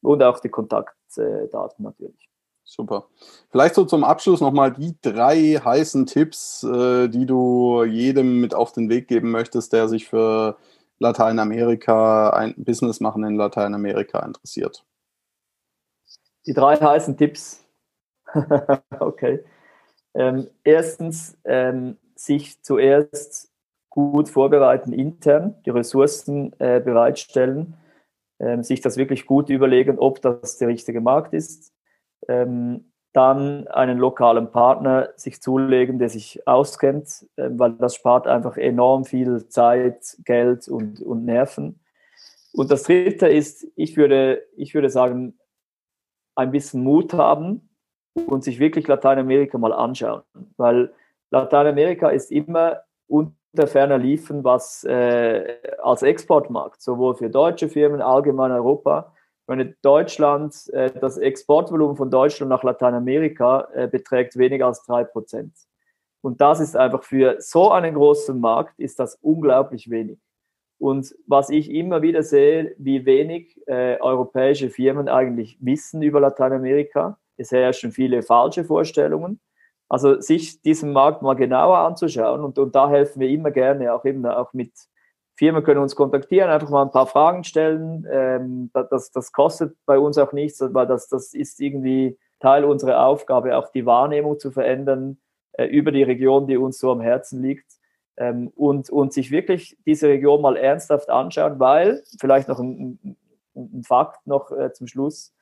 Und 0.00 0.22
auch 0.22 0.40
die 0.40 0.48
Kontaktdaten 0.48 1.84
natürlich. 1.84 2.30
Super. 2.64 3.08
Vielleicht 3.50 3.74
so 3.74 3.84
zum 3.84 4.04
Abschluss 4.04 4.40
nochmal 4.40 4.72
die 4.72 4.96
drei 5.02 5.60
heißen 5.62 6.06
Tipps, 6.06 6.62
äh, 6.62 7.08
die 7.08 7.26
du 7.26 7.84
jedem 7.84 8.40
mit 8.40 8.54
auf 8.54 8.72
den 8.72 8.88
Weg 8.88 9.08
geben 9.08 9.30
möchtest, 9.32 9.74
der 9.74 9.88
sich 9.88 10.08
für 10.08 10.56
Lateinamerika, 10.98 12.30
ein 12.30 12.54
Business 12.56 13.00
machen 13.00 13.24
in 13.24 13.36
Lateinamerika 13.36 14.20
interessiert. 14.20 14.84
Die 16.46 16.54
drei 16.54 16.76
heißen 16.76 17.16
Tipps 17.18 17.61
okay. 19.00 19.44
Ähm, 20.14 20.48
erstens, 20.64 21.38
ähm, 21.44 21.96
sich 22.14 22.62
zuerst 22.62 23.50
gut 23.90 24.28
vorbereiten 24.28 24.92
intern, 24.92 25.56
die 25.66 25.70
Ressourcen 25.70 26.52
äh, 26.58 26.80
bereitstellen, 26.80 27.74
ähm, 28.40 28.62
sich 28.62 28.80
das 28.80 28.96
wirklich 28.96 29.26
gut 29.26 29.50
überlegen, 29.50 29.98
ob 29.98 30.22
das 30.22 30.58
der 30.58 30.68
richtige 30.68 31.00
Markt 31.00 31.34
ist. 31.34 31.72
Ähm, 32.28 32.92
dann 33.12 33.68
einen 33.68 33.98
lokalen 33.98 34.50
Partner 34.50 35.10
sich 35.16 35.42
zulegen, 35.42 35.98
der 35.98 36.08
sich 36.08 36.46
auskennt, 36.46 37.26
äh, 37.36 37.50
weil 37.50 37.72
das 37.74 37.94
spart 37.94 38.26
einfach 38.26 38.56
enorm 38.56 39.04
viel 39.04 39.48
Zeit, 39.48 40.16
Geld 40.24 40.68
und, 40.68 41.02
und 41.02 41.24
Nerven. 41.24 41.80
Und 42.54 42.70
das 42.70 42.84
Dritte 42.84 43.28
ist, 43.28 43.66
ich 43.76 43.96
würde, 43.96 44.42
ich 44.56 44.74
würde 44.74 44.88
sagen, 44.88 45.38
ein 46.34 46.50
bisschen 46.50 46.82
Mut 46.82 47.12
haben, 47.12 47.68
und 48.14 48.44
sich 48.44 48.58
wirklich 48.58 48.86
Lateinamerika 48.88 49.58
mal 49.58 49.72
anschauen. 49.72 50.22
Weil 50.56 50.92
Lateinamerika 51.30 52.10
ist 52.10 52.30
immer 52.30 52.82
unter 53.08 53.66
ferner 53.66 53.98
Liefen, 53.98 54.44
was 54.44 54.84
äh, 54.84 55.56
als 55.82 56.02
Exportmarkt, 56.02 56.82
sowohl 56.82 57.14
für 57.14 57.30
deutsche 57.30 57.68
Firmen, 57.68 58.02
allgemein 58.02 58.52
Europa. 58.52 59.12
Wenn 59.46 59.74
Deutschland, 59.82 60.68
äh, 60.72 60.90
das 60.90 61.18
Exportvolumen 61.18 61.96
von 61.96 62.10
Deutschland 62.10 62.50
nach 62.50 62.62
Lateinamerika 62.62 63.68
äh, 63.74 63.88
beträgt 63.88 64.36
weniger 64.36 64.66
als 64.66 64.84
drei 64.84 65.04
Prozent. 65.04 65.52
Und 66.22 66.40
das 66.40 66.60
ist 66.60 66.76
einfach 66.76 67.02
für 67.02 67.40
so 67.40 67.72
einen 67.72 67.94
großen 67.94 68.38
Markt, 68.38 68.78
ist 68.78 69.00
das 69.00 69.16
unglaublich 69.20 69.90
wenig. 69.90 70.18
Und 70.78 71.14
was 71.26 71.50
ich 71.50 71.70
immer 71.70 72.02
wieder 72.02 72.22
sehe, 72.22 72.74
wie 72.78 73.04
wenig 73.06 73.60
äh, 73.66 74.00
europäische 74.00 74.70
Firmen 74.70 75.08
eigentlich 75.08 75.56
wissen 75.60 76.02
über 76.02 76.20
Lateinamerika 76.20 77.18
es 77.36 77.52
herrschen 77.52 77.92
viele 77.92 78.22
falsche 78.22 78.64
Vorstellungen. 78.64 79.40
Also 79.88 80.20
sich 80.20 80.62
diesen 80.62 80.92
Markt 80.92 81.22
mal 81.22 81.34
genauer 81.34 81.78
anzuschauen 81.78 82.42
und, 82.42 82.58
und 82.58 82.74
da 82.74 82.88
helfen 82.88 83.20
wir 83.20 83.28
immer 83.28 83.50
gerne, 83.50 83.92
auch 83.92 84.04
eben 84.04 84.24
auch 84.24 84.52
mit 84.54 84.72
Firmen 85.36 85.62
können 85.64 85.80
uns 85.80 85.96
kontaktieren, 85.96 86.50
einfach 86.50 86.70
mal 86.70 86.82
ein 86.82 86.90
paar 86.90 87.06
Fragen 87.06 87.44
stellen. 87.44 88.06
Ähm, 88.10 88.70
das, 88.72 89.10
das 89.10 89.32
kostet 89.32 89.76
bei 89.86 89.98
uns 89.98 90.18
auch 90.18 90.32
nichts, 90.32 90.60
weil 90.60 90.86
das, 90.86 91.08
das 91.08 91.34
ist 91.34 91.60
irgendwie 91.60 92.18
Teil 92.40 92.64
unserer 92.64 93.04
Aufgabe, 93.04 93.56
auch 93.56 93.70
die 93.70 93.86
Wahrnehmung 93.86 94.38
zu 94.38 94.50
verändern 94.50 95.18
äh, 95.52 95.64
über 95.66 95.92
die 95.92 96.02
Region, 96.02 96.46
die 96.46 96.56
uns 96.56 96.78
so 96.78 96.90
am 96.90 97.00
Herzen 97.00 97.42
liegt. 97.42 97.66
Ähm, 98.16 98.52
und, 98.54 98.90
und 98.90 99.12
sich 99.12 99.30
wirklich 99.30 99.76
diese 99.86 100.08
Region 100.08 100.42
mal 100.42 100.56
ernsthaft 100.56 101.08
anschauen, 101.08 101.58
weil, 101.58 102.02
vielleicht 102.20 102.48
noch 102.48 102.58
ein, 102.58 103.16
ein 103.54 103.82
Fakt 103.84 104.26
noch 104.26 104.50
äh, 104.52 104.72
zum 104.72 104.86
Schluss, 104.86 105.34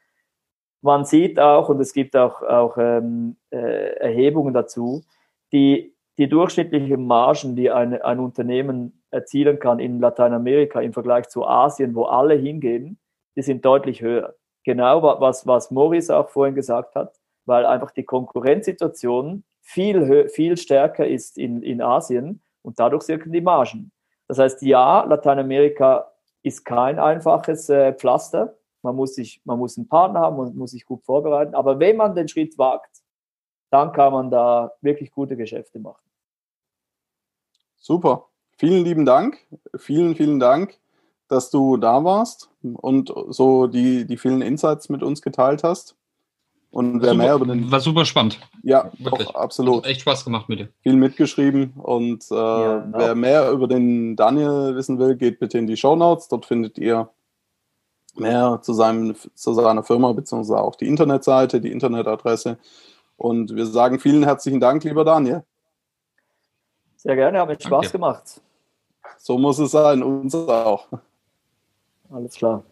man 0.82 1.04
sieht 1.04 1.38
auch, 1.38 1.68
und 1.68 1.80
es 1.80 1.92
gibt 1.92 2.16
auch, 2.16 2.42
auch 2.42 2.76
ähm, 2.78 3.36
äh, 3.50 3.96
Erhebungen 3.96 4.54
dazu, 4.54 5.02
die, 5.52 5.94
die 6.18 6.28
durchschnittlichen 6.28 7.06
Margen, 7.06 7.56
die 7.56 7.70
ein, 7.70 8.00
ein 8.00 8.18
Unternehmen 8.18 9.02
erzielen 9.10 9.58
kann 9.58 9.78
in 9.78 10.00
Lateinamerika 10.00 10.80
im 10.80 10.92
Vergleich 10.92 11.28
zu 11.28 11.46
Asien, 11.46 11.94
wo 11.94 12.04
alle 12.04 12.34
hingehen, 12.34 12.98
die 13.36 13.42
sind 13.42 13.64
deutlich 13.64 14.00
höher. 14.00 14.34
Genau 14.64 15.02
was, 15.02 15.46
was 15.46 15.70
Maurice 15.70 16.14
auch 16.14 16.28
vorhin 16.28 16.54
gesagt 16.54 16.94
hat, 16.94 17.18
weil 17.46 17.64
einfach 17.66 17.90
die 17.90 18.04
Konkurrenzsituation 18.04 19.44
viel, 19.62 20.28
viel 20.28 20.56
stärker 20.56 21.06
ist 21.06 21.38
in, 21.38 21.62
in 21.62 21.80
Asien 21.80 22.42
und 22.62 22.78
dadurch 22.78 23.02
sinken 23.02 23.32
die 23.32 23.40
Margen. 23.40 23.92
Das 24.28 24.38
heißt, 24.38 24.62
ja, 24.62 25.04
Lateinamerika 25.04 26.12
ist 26.42 26.64
kein 26.64 26.98
einfaches 26.98 27.68
äh, 27.68 27.92
Pflaster, 27.94 28.56
man 28.82 28.96
muss, 28.96 29.14
sich, 29.14 29.40
man 29.44 29.58
muss 29.58 29.76
einen 29.76 29.88
Partner 29.88 30.20
haben, 30.20 30.36
man 30.36 30.56
muss 30.56 30.72
sich 30.72 30.84
gut 30.84 31.04
vorbereiten. 31.04 31.54
Aber 31.54 31.78
wenn 31.78 31.96
man 31.96 32.14
den 32.14 32.28
Schritt 32.28 32.56
wagt, 32.58 33.02
dann 33.70 33.92
kann 33.92 34.12
man 34.12 34.30
da 34.30 34.72
wirklich 34.80 35.10
gute 35.10 35.36
Geschäfte 35.36 35.78
machen. 35.78 36.02
Super. 37.76 38.26
Vielen 38.56 38.84
lieben 38.84 39.06
Dank. 39.06 39.38
Vielen, 39.76 40.14
vielen 40.14 40.38
Dank, 40.38 40.78
dass 41.28 41.50
du 41.50 41.76
da 41.76 42.04
warst 42.04 42.50
und 42.62 43.12
so 43.28 43.66
die, 43.66 44.06
die 44.06 44.18
vielen 44.18 44.42
Insights 44.42 44.88
mit 44.88 45.02
uns 45.02 45.22
geteilt 45.22 45.62
hast. 45.64 45.96
Und 46.70 47.02
wer 47.02 47.10
super, 47.10 47.22
mehr 47.22 47.34
über 47.34 47.46
den. 47.46 47.70
War 47.70 47.80
super 47.80 48.04
spannend. 48.04 48.38
Ja, 48.62 48.92
Wirklich. 48.98 49.34
absolut. 49.34 49.78
Hat 49.84 49.90
echt 49.90 50.02
Spaß 50.02 50.24
gemacht 50.24 50.48
mit 50.48 50.60
dir. 50.60 50.68
Viel 50.82 50.94
mitgeschrieben. 50.94 51.72
Und 51.76 52.30
äh, 52.30 52.34
ja, 52.34 52.78
genau. 52.78 52.98
wer 52.98 53.14
mehr 53.16 53.50
über 53.50 53.66
den 53.66 54.14
Daniel 54.14 54.76
wissen 54.76 54.98
will, 54.98 55.16
geht 55.16 55.40
bitte 55.40 55.58
in 55.58 55.66
die 55.66 55.76
Show 55.76 55.96
Notes. 55.96 56.28
Dort 56.28 56.46
findet 56.46 56.78
ihr 56.78 57.10
mehr 58.20 58.60
zu, 58.62 58.72
seinem, 58.72 59.16
zu 59.34 59.52
seiner 59.54 59.82
Firma, 59.82 60.12
beziehungsweise 60.12 60.60
auch 60.60 60.76
die 60.76 60.86
Internetseite, 60.86 61.60
die 61.60 61.72
Internetadresse. 61.72 62.58
Und 63.16 63.54
wir 63.54 63.66
sagen 63.66 63.98
vielen 63.98 64.22
herzlichen 64.22 64.60
Dank, 64.60 64.84
lieber 64.84 65.04
Daniel. 65.04 65.42
Sehr 66.96 67.16
gerne, 67.16 67.40
hat 67.40 67.48
mir 67.48 67.54
Spaß 67.54 67.68
Danke. 67.70 67.92
gemacht. 67.92 68.40
So 69.18 69.38
muss 69.38 69.58
es 69.58 69.72
sein, 69.72 70.02
uns 70.02 70.34
auch. 70.34 70.86
Alles 72.10 72.34
klar. 72.34 72.62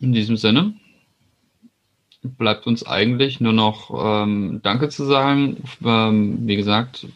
In 0.00 0.12
diesem 0.12 0.36
Sinne 0.36 0.74
bleibt 2.22 2.66
uns 2.66 2.86
eigentlich 2.86 3.40
nur 3.40 3.52
noch 3.52 3.90
ähm, 3.94 4.60
Danke 4.62 4.88
zu 4.88 5.04
sagen. 5.04 5.62
Ähm, 5.84 6.46
wie 6.46 6.56
gesagt, 6.56 7.06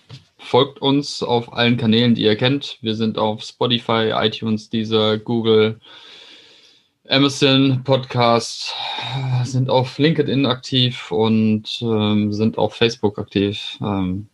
folgt 0.47 0.81
uns 0.81 1.23
auf 1.23 1.53
allen 1.53 1.77
Kanälen, 1.77 2.15
die 2.15 2.23
ihr 2.23 2.37
kennt. 2.37 2.79
Wir 2.81 2.95
sind 2.95 3.19
auf 3.19 3.43
Spotify, 3.43 4.13
iTunes, 4.15 4.71
Deezer, 4.71 5.19
Google, 5.19 5.81
Amazon 7.09 7.83
Podcast, 7.85 8.75
sind 9.45 9.71
auf 9.71 9.99
LinkedIn 9.99 10.47
aktiv 10.47 11.11
und 11.11 11.81
ähm, 11.83 12.33
sind 12.33 12.59
auf 12.59 12.75
Facebook 12.75 13.19
aktiv. 13.19 13.79
Ähm, 13.81 14.29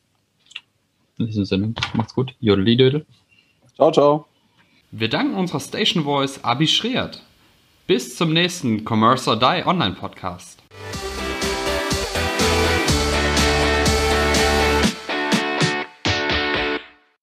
in 1.18 1.27
diesem 1.27 1.44
Sinne, 1.44 1.75
macht's 1.94 2.14
gut. 2.14 2.35
Jodeli 2.40 3.05
Ciao, 3.77 3.90
ciao. 3.90 4.27
Wir 4.90 5.09
danken 5.09 5.35
unserer 5.35 5.61
Station 5.61 6.05
Voice 6.05 6.42
Abi 6.44 6.66
Schreert. 6.66 7.22
Bis 7.87 8.16
zum 8.16 8.33
nächsten 8.33 8.85
Commerce 8.87 9.29
or 9.29 9.37
Die 9.37 9.66
Online 9.66 9.94
Podcast. 9.94 10.62